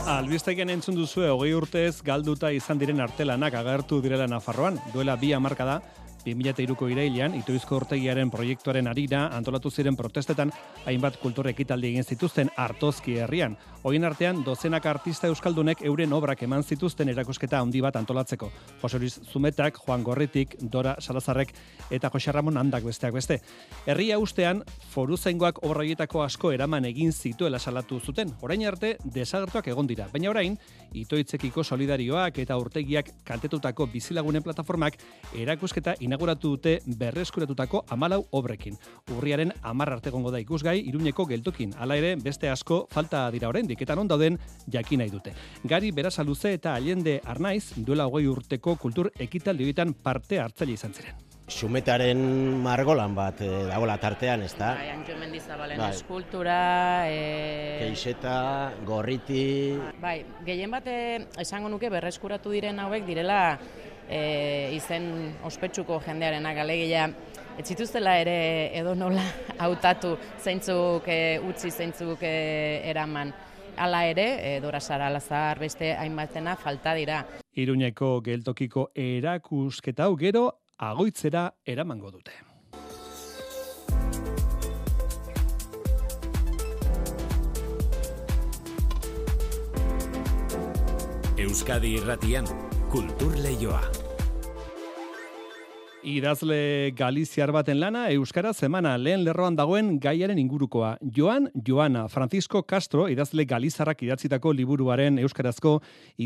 Albiztaiken 0.07 0.71
entzun 0.71 0.95
duzue 0.95 1.27
hogei 1.35 1.49
urtez 1.59 1.97
galduta 2.07 2.53
izan 2.55 2.79
diren 2.79 3.03
artelanak 3.03 3.57
agertu 3.59 3.97
direla 4.05 4.29
Nafarroan. 4.31 4.77
Duela 4.93 5.17
bi 5.19 5.33
hamarka 5.35 5.67
da, 5.67 5.81
2002ko 6.27 6.91
irailean, 6.91 7.37
itoizko 7.39 7.79
urtegiaren 7.81 8.31
proiektuaren 8.31 8.91
arira 8.91 9.23
antolatu 9.37 9.71
ziren 9.71 9.97
protestetan 9.97 10.53
hainbat 10.85 11.17
kultur 11.23 11.49
ekitaldi 11.49 11.95
egin 11.95 12.05
zituzten 12.05 12.51
artozki 12.57 13.17
herrian. 13.23 13.57
Hoien 13.87 14.05
artean, 14.05 14.43
dozenak 14.45 14.87
artista 14.91 15.31
euskaldunek 15.33 15.81
euren 15.87 16.13
obrak 16.13 16.43
eman 16.43 16.65
zituzten 16.65 17.09
erakusketa 17.09 17.63
handi 17.63 17.81
bat 17.81 17.97
antolatzeko. 17.97 18.51
Jose 18.83 18.99
Luis 18.99 19.21
Zumetak, 19.33 19.79
Juan 19.87 20.03
Gorritik, 20.03 20.59
Dora 20.61 20.97
Salazarrek 21.01 21.55
eta 21.91 22.11
Jose 22.13 22.33
Ramon 22.33 22.59
Handak 22.61 22.85
besteak 22.85 23.15
beste. 23.15 23.41
Herria 23.87 24.19
ustean, 24.19 24.65
foru 24.93 25.17
zaingoak 25.17 25.63
obra 25.65 25.87
horietako 25.87 26.23
asko 26.25 26.51
eraman 26.51 26.85
egin 26.89 27.13
zituela 27.13 27.61
salatu 27.63 28.01
zuten. 28.01 28.33
Orain 28.43 28.65
arte, 28.67 28.97
desagertuak 29.15 29.69
egon 29.71 29.87
dira. 29.87 30.09
Baina 30.13 30.31
orain, 30.33 30.57
itoitzekiko 30.97 31.63
solidarioak 31.63 32.41
eta 32.43 32.57
urtegiak 32.59 33.13
kaltetutako 33.29 33.87
bizilagunen 33.93 34.43
plataformak 34.43 34.99
erakusketa 35.35 35.95
inauguratu 36.17 36.57
dute 36.57 36.81
berreskuratutako 36.87 37.85
amalau 37.93 38.25
obrekin. 38.33 38.77
Urriaren 39.13 39.53
amar 39.63 39.93
arte 39.93 40.09
egongo 40.09 40.33
da 40.33 40.41
ikusgai, 40.41 40.79
iruñeko 40.89 41.27
geltokin. 41.29 41.75
Hala 41.77 41.99
ere, 42.01 42.15
beste 42.17 42.49
asko 42.49 42.87
falta 42.91 43.27
dira 43.31 43.51
oraindik 43.53 43.83
eta 43.83 43.95
non 43.95 44.09
dauden 44.09 44.39
jakin 44.73 45.05
nahi 45.05 45.13
dute. 45.13 45.35
Gari 45.65 45.93
Berasaluze 45.93 46.55
eta 46.57 46.75
Allende 46.75 47.21
Arnaiz 47.25 47.75
duela 47.77 48.07
hogei 48.07 48.27
urteko 48.27 48.77
kultur 48.77 49.13
ekitaldi 49.19 49.65
horietan 49.69 49.93
parte 49.93 50.41
hartzaile 50.41 50.73
izan 50.73 50.95
ziren. 50.95 51.27
Xumetaren 51.47 52.19
margolan 52.59 53.13
bat 53.15 53.39
e, 53.45 53.49
dagoela 53.69 53.95
tartean, 54.03 54.43
ez 54.43 54.57
da? 54.59 54.73
Bai, 54.75 54.89
Antxo 54.91 55.15
Mendizabalen 55.21 55.79
Bai. 55.79 55.93
eskultura, 55.95 56.57
e... 57.07 57.77
Keixeta, 57.85 58.73
gorriti... 58.89 59.77
Bai, 60.03 60.25
gehien 60.49 60.75
bate 60.75 60.97
esango 61.39 61.71
nuke 61.71 61.93
berreskuratu 61.93 62.51
diren 62.51 62.83
hauek 62.83 63.07
direla 63.07 63.39
e, 64.09 64.73
izen 64.77 65.35
ospetsuko 65.45 66.01
jendearenak 66.07 66.59
alegia 66.63 67.09
ez 67.57 67.65
zituztela 67.67 68.19
ere 68.21 68.37
edo 68.77 68.95
nola 68.95 69.25
hautatu 69.65 70.17
zeintzuk 70.43 71.09
e, 71.09 71.39
utzi 71.41 71.71
zeintzuk 71.71 72.23
e, 72.23 72.83
eraman. 72.91 73.33
Hala 73.77 74.07
ere, 74.09 74.27
e, 74.41 74.61
Dora 74.61 74.81
Sara 74.81 75.11
Lazar 75.13 75.59
beste 75.61 75.93
hainbatena 75.95 76.57
falta 76.57 76.95
dira. 76.97 77.21
Iruñeko 77.57 78.21
geltokiko 78.25 78.91
erakusketa 78.95 80.09
hau 80.09 80.17
gero 80.17 80.49
agoitzera 80.79 81.51
eramango 81.65 82.11
dute. 82.11 82.33
Euskadi 91.37 91.91
irratian, 91.99 92.47
kultur 92.97 93.35
leioa. 93.45 93.81
Idazle 96.07 96.93
Galiziar 96.97 97.51
baten 97.53 97.81
lana, 97.83 98.07
Euskara 98.15 98.55
zemana 98.55 98.95
lehen 98.97 99.25
lerroan 99.27 99.59
dagoen 99.59 99.91
gaiaren 100.01 100.39
ingurukoa. 100.41 100.95
Joan, 101.17 101.51
Joana, 101.67 102.07
Francisco 102.09 102.63
Castro, 102.63 103.09
idazle 103.13 103.45
Galizarrak 103.45 104.01
idatzitako 104.07 104.55
liburuaren 104.57 105.19
Euskarazko 105.19 105.75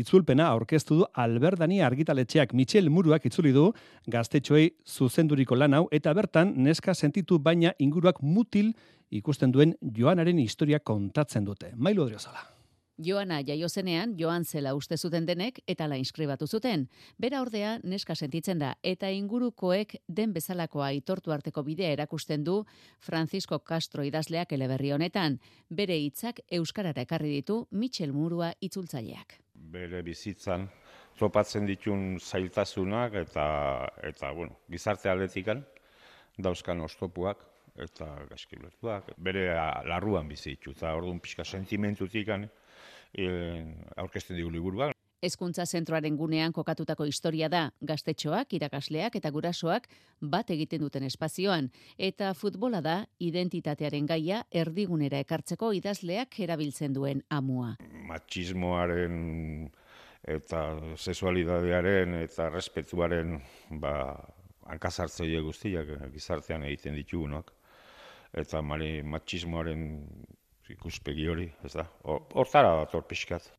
itzulpena 0.03 0.47
aurkeztu 0.53 1.01
du 1.01 1.09
Alberdani 1.25 1.81
argitaletxeak 1.89 2.55
Michel 2.55 2.87
Muruak 2.93 3.27
itzuli 3.27 3.51
du 3.57 3.67
gaztetxoei 4.07 4.69
zuzenduriko 4.87 5.59
lan 5.59 5.75
hau 5.75 5.83
eta 5.91 6.15
bertan 6.15 6.55
neska 6.55 6.95
sentitu 6.95 7.41
baina 7.41 7.75
inguruak 7.79 8.23
mutil 8.23 8.71
ikusten 9.11 9.51
duen 9.51 9.75
Joanaren 9.81 10.39
historia 10.39 10.79
kontatzen 10.79 11.43
dute. 11.51 11.75
Mailu 11.75 12.07
Odriozala. 12.07 12.60
Joana 13.01 13.41
jaio 13.41 13.69
zenean 13.69 14.13
joan 14.19 14.45
zela 14.45 14.73
uste 14.77 14.97
zuten 14.97 15.25
denek 15.25 15.59
eta 15.67 15.87
la 15.87 15.97
inskribatu 15.97 16.47
zuten. 16.47 16.87
Bera 17.17 17.41
ordea 17.41 17.79
neska 17.83 18.15
sentitzen 18.15 18.59
da 18.59 18.75
eta 18.83 19.09
ingurukoek 19.09 19.95
den 20.07 20.33
bezalakoa 20.33 20.91
aitortu 20.91 21.31
arteko 21.31 21.63
bidea 21.63 21.91
erakusten 21.97 22.43
du 22.43 22.63
Francisco 22.99 23.59
Castro 23.59 24.03
idazleak 24.03 24.53
eleberri 24.53 24.91
honetan. 24.91 25.39
Bere 25.69 25.97
hitzak 25.97 26.41
euskarara 26.51 27.01
ekarri 27.01 27.33
ditu 27.39 27.65
Michel 27.71 28.13
Murua 28.13 28.53
itzultzaileak. 28.61 29.39
Bere 29.55 30.01
bizitzan 30.01 30.67
topatzen 31.17 31.65
ditun 31.65 32.19
zailtasunak 32.19 33.15
eta 33.25 33.45
eta 34.03 34.31
bueno, 34.31 34.59
gizarte 34.69 35.09
aldetikan 35.09 35.65
dauzkan 36.37 36.81
ostopuak 36.81 37.47
eta 37.81 38.07
gaskilertuak 38.29 39.13
bere 39.17 39.45
larruan 39.87 40.27
bizi 40.27 40.55
ditu 40.55 40.75
eta 40.75 40.93
orduan 40.95 41.19
pixka 41.23 41.45
sentimentutikan 41.45 42.49
e, 43.13 43.29
aurkezten 43.97 44.37
digu 44.37 44.51
liburua. 44.51 44.91
Hezkuntza 45.21 45.67
zentroaren 45.69 46.15
gunean 46.17 46.53
kokatutako 46.53 47.05
historia 47.05 47.45
da, 47.49 47.67
gaztetxoak, 47.85 48.55
irakasleak 48.57 49.19
eta 49.19 49.29
gurasoak 49.29 49.85
bat 50.33 50.49
egiten 50.49 50.81
duten 50.81 51.05
espazioan, 51.05 51.67
eta 52.01 52.31
futbola 52.33 52.81
da 52.81 52.95
identitatearen 53.21 54.07
gaia 54.09 54.41
erdigunera 54.49 55.21
ekartzeko 55.21 55.71
idazleak 55.77 56.39
erabiltzen 56.41 56.97
duen 56.97 57.21
amua. 57.29 57.75
Matxismoaren 58.09 59.69
eta 60.25 60.65
sexualidadearen 60.97 62.17
eta 62.23 62.49
respetuaren 62.49 63.37
ba, 63.81 63.93
hankazartzeile 64.73 65.41
guztiak 65.45 65.95
gizartean 66.13 66.65
egiten 66.65 66.97
ditugunak. 66.97 67.53
Eta 68.33 68.61
mari 68.65 69.01
matxismoaren 69.03 69.85
ikuspegi 70.71 71.27
hori, 71.27 71.49
ez 71.65 71.73
da. 71.75 71.87
Hortara 72.03 72.75
dator 72.83 73.05
pixkat. 73.07 73.51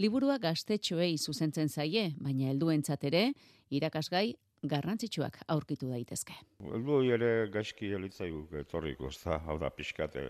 Liburua 0.00 0.38
gaztetxoei 0.40 1.18
zuzentzen 1.18 1.68
zaie, 1.68 2.12
baina 2.20 2.48
helduentzat 2.50 3.04
ere 3.10 3.26
irakasgai 3.70 4.32
garrantzitsuak 4.62 5.40
aurkitu 5.52 5.90
daitezke. 5.90 6.34
Heldu 6.62 7.02
ere 7.14 7.30
gaizki 7.52 7.90
elitzaigu 7.96 8.46
etorriko, 8.62 9.10
ez 9.10 9.18
da. 9.24 9.40
Hau 9.46 9.58
da 9.60 9.70
pixkat 9.74 10.16
eh, 10.20 10.28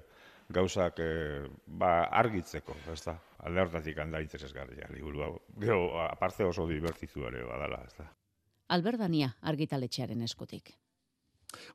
gauzak 0.53 0.99
e, 1.05 1.11
ba, 1.67 1.93
argitzeko, 2.23 2.77
ez 2.93 3.01
da. 3.05 3.17
Alde 3.47 3.65
hortatik 3.65 3.99
handa 3.99 4.23
interesgarria 4.25 4.89
liburua. 4.95 5.31
Gero, 5.61 5.85
aparte 6.07 6.49
oso 6.49 6.67
divertizu 6.69 7.27
ere 7.29 7.45
badala, 7.49 7.83
ez 7.87 7.95
da. 7.99 8.09
Alberdania 8.73 9.35
argitaletxearen 9.53 10.23
eskutik. 10.25 10.73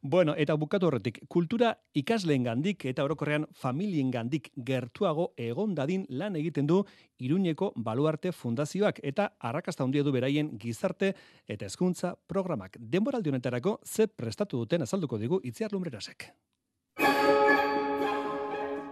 Bueno, 0.01 0.35
eta 0.37 0.55
bukatu 0.55 0.87
horretik, 0.87 1.19
kultura 1.27 1.73
ikasleen 1.93 2.43
gandik 2.43 2.85
eta 2.85 3.03
orokorrean 3.03 3.47
familien 3.53 4.11
gandik 4.11 4.51
gertuago 4.65 5.31
egon 5.37 5.75
dadin 5.75 6.05
lan 6.09 6.35
egiten 6.35 6.67
du 6.67 6.83
Iruñeko 7.19 7.71
Baluarte 7.75 8.31
Fundazioak 8.31 8.99
eta 9.03 9.31
arrakasta 9.39 9.83
handia 9.83 10.03
du 10.03 10.11
beraien 10.11 10.51
gizarte 10.59 11.13
eta 11.47 11.65
hezkuntza 11.65 12.15
programak. 12.27 12.77
Denboraldi 12.79 13.29
honetarako 13.29 13.79
ze 13.85 14.07
prestatu 14.07 14.57
duten 14.57 14.81
azalduko 14.81 15.17
digu 15.17 15.41
Itziar 15.43 15.73
Lumbrerasek. 15.73 16.31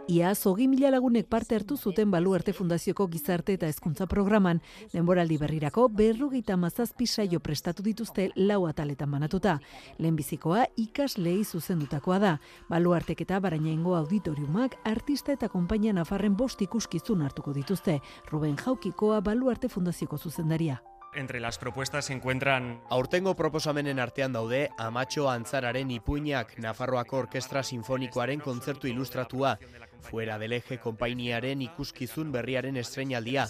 Ia 0.08 0.36
zogi 0.36 0.68
mila 0.68 0.92
lagunek 0.92 1.26
parte 1.26 1.56
hartu 1.56 1.78
zuten 1.78 2.12
Baluarte 2.12 2.54
Fundazioko 2.54 3.08
gizarte 3.10 3.56
eta 3.58 3.66
hezkuntza 3.66 4.06
programan, 4.06 4.60
denboraldi 4.94 5.40
berrirako 5.42 5.88
berrogeita 5.90 6.58
mazazpi 6.62 7.08
saio 7.08 7.40
prestatu 7.40 7.82
dituzte 7.82 8.28
lau 8.36 8.68
ataletan 8.70 9.10
banatuta. 9.10 9.58
Lehenbizikoa 9.98 10.68
ikas 10.78 11.18
lehi 11.18 11.44
zuzendutakoa 11.44 12.20
da. 12.20 12.38
Baluartek 12.70 13.26
eta 13.26 13.40
barainaingo 13.42 13.96
auditoriumak 13.98 14.78
artista 14.86 15.34
eta 15.34 15.50
konpainia 15.50 15.94
nafarren 15.94 16.38
bost 16.38 16.62
ikuskizun 16.62 17.26
hartuko 17.26 17.54
dituzte. 17.54 18.00
Ruben 18.30 18.60
Jaukikoa 18.62 19.22
Baluarte 19.26 19.70
Fundazioko 19.70 20.22
zuzendaria 20.22 20.84
entre 21.16 21.40
las 21.40 21.58
propuestas 21.58 22.06
se 22.06 22.14
encuentran... 22.14 22.82
Aurtengo 22.90 23.36
proposamenen 23.36 24.00
artean 24.00 24.34
daude 24.34 24.70
Amatxo 24.78 25.30
Antzararen 25.30 25.92
ipuinak 25.92 26.58
Nafarroako 26.60 27.18
Orkestra 27.18 27.64
Sinfonikoaren 27.64 28.40
kontzertu 28.40 28.88
ilustratua, 28.88 29.58
Fuera 30.02 30.38
del 30.38 30.54
Eje 30.54 30.78
konpainiaren 30.78 31.62
ikuskizun 31.66 32.32
berriaren 32.32 32.78
estreinaldia, 32.78 33.48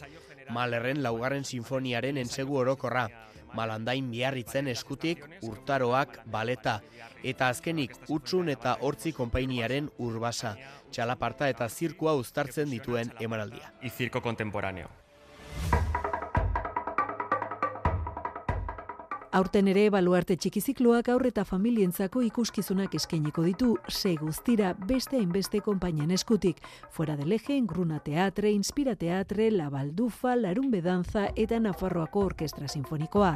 Malerren 0.50 1.02
laugarren 1.04 1.44
sinfoniaren 1.44 2.18
ensegu 2.18 2.58
orokorra, 2.62 3.08
Malandain 3.56 4.10
biarritzen 4.12 4.68
eskutik 4.68 5.24
urtaroak 5.42 6.20
baleta, 6.32 6.82
eta 7.24 7.50
azkenik 7.54 7.96
utxun 8.12 8.52
eta 8.52 8.76
hortzi 8.82 9.14
konpainiaren 9.16 9.90
urbasa, 9.98 10.56
txalaparta 10.92 11.50
eta 11.50 11.70
zirkua 11.70 12.16
uztartzen 12.20 12.70
dituen 12.70 13.12
emanaldia. 13.20 13.74
Y 13.82 13.90
circo 13.90 14.22
contemporáneo. 14.22 15.05
Aurten 19.36 19.68
ere 19.68 19.90
baluarte 19.92 20.38
txikizikloak 20.40 21.10
aurre 21.12 21.28
eta 21.34 21.44
familientzako 21.44 22.22
ikuskizunak 22.24 22.94
eskainiko 22.96 23.44
ditu, 23.44 23.74
sei 23.92 24.14
guztira 24.16 24.70
beste 24.88 25.18
hainbeste 25.20 25.60
konpainian 25.60 26.14
eskutik. 26.16 26.62
Fuera 26.96 27.18
del 27.20 27.34
eje, 27.36 27.58
Gruna 27.68 27.98
Teatre, 28.00 28.54
Inspira 28.56 28.94
Teatre, 28.96 29.50
La 29.52 29.68
Baldufa, 29.70 30.38
Larun 30.40 30.70
Bedanza 30.72 31.26
eta 31.36 31.60
Nafarroako 31.60 32.24
Orkestra 32.30 32.70
Sinfonikoa. 32.72 33.34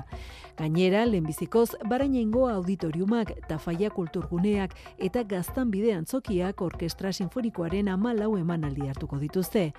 Gainera, 0.55 1.01
lehenbizikoz, 1.05 1.73
barainengo 1.83 2.45
auditoriumak, 2.47 3.33
tafaia 3.49 3.89
kulturguneak 3.91 4.77
eta 4.97 5.25
gaztan 5.27 5.67
bidean 5.69 6.07
zokiak 6.07 6.61
Orkestra 6.61 7.11
Sinfonikoaren 7.11 7.91
amalau 7.91 8.37
emanaldi 8.39 8.87
hartuko 8.87 9.19
dituzte. 9.19 9.73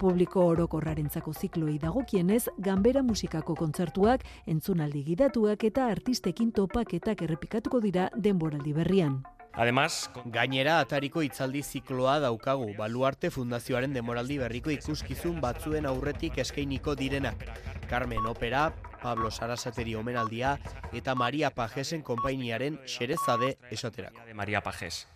Publiko 0.00 0.46
orokorrarentzako 0.48 1.34
zikloi 1.36 1.78
dagokienez, 1.78 2.48
ganbera 2.58 3.02
musikako 3.04 3.54
kontzertuak, 3.54 4.24
entzunaldi 4.48 5.04
gidatuak 5.04 5.59
eta 5.64 5.86
artistekin 5.90 6.52
topaketak 6.52 7.22
errepikatuko 7.22 7.80
dira 7.80 8.08
denboraldi 8.16 8.72
berrian. 8.72 9.20
Además, 9.52 10.10
gainera 10.26 10.78
atariko 10.80 11.22
itzaldi 11.26 11.62
zikloa 11.62 12.18
daukagu, 12.22 12.70
baluarte 12.78 13.30
fundazioaren 13.34 13.92
demoraldi 13.92 14.38
berriko 14.38 14.70
ikuskizun 14.70 15.40
batzuen 15.42 15.86
aurretik 15.90 16.38
eskeiniko 16.38 16.94
direnak. 16.94 17.44
Carmen 17.90 18.26
Opera, 18.30 18.70
Pablo 19.02 19.30
Sarasateri 19.30 19.96
omenaldia 19.96 20.58
eta 20.92 21.14
Maria 21.14 21.50
Pajesen 21.50 22.02
konpainiaren 22.02 22.78
xerezade 22.86 23.56
esoterako. 23.70 24.28
Maria 24.34 24.60
Pajes. 24.60 25.06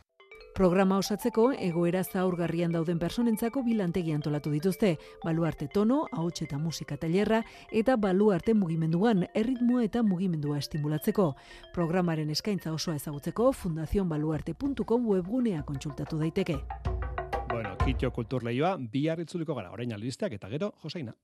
Programa 0.55 1.01
osatzeko 1.03 1.49
egoera 1.59 2.05
zaurgarrian 2.05 2.71
dauden 2.77 3.01
personentzako 3.03 3.65
bilantegi 3.67 4.13
antolatu 4.15 4.53
dituzte. 4.55 4.93
Baluarte 5.25 5.67
tono, 5.67 6.05
ahots 6.13 6.45
eta 6.47 6.61
musika 6.63 6.95
tailerra 6.97 7.41
eta 7.73 7.97
baluarte 7.99 8.55
mugimenduan 8.55 9.27
erritmoa 9.35 9.83
eta 9.89 10.05
mugimendua 10.07 10.61
estimulatzeko. 10.63 11.33
Programaren 11.75 12.31
eskaintza 12.31 12.73
osoa 12.73 12.95
ezagutzeko 13.03 13.51
fundazionbaluarte.com 13.65 15.11
webgunea 15.17 15.67
kontsultatu 15.67 16.23
daiteke. 16.23 16.61
Bueno, 17.51 17.75
kitxo 17.85 18.13
kultur 18.15 18.47
lehioa, 18.47 18.77
bihar 18.79 19.27
itzuliko 19.27 19.59
gara, 19.59 19.75
orain 19.75 19.93
albisteak 19.93 20.39
eta 20.39 20.55
gero, 20.55 20.77
Joseina. 20.85 21.19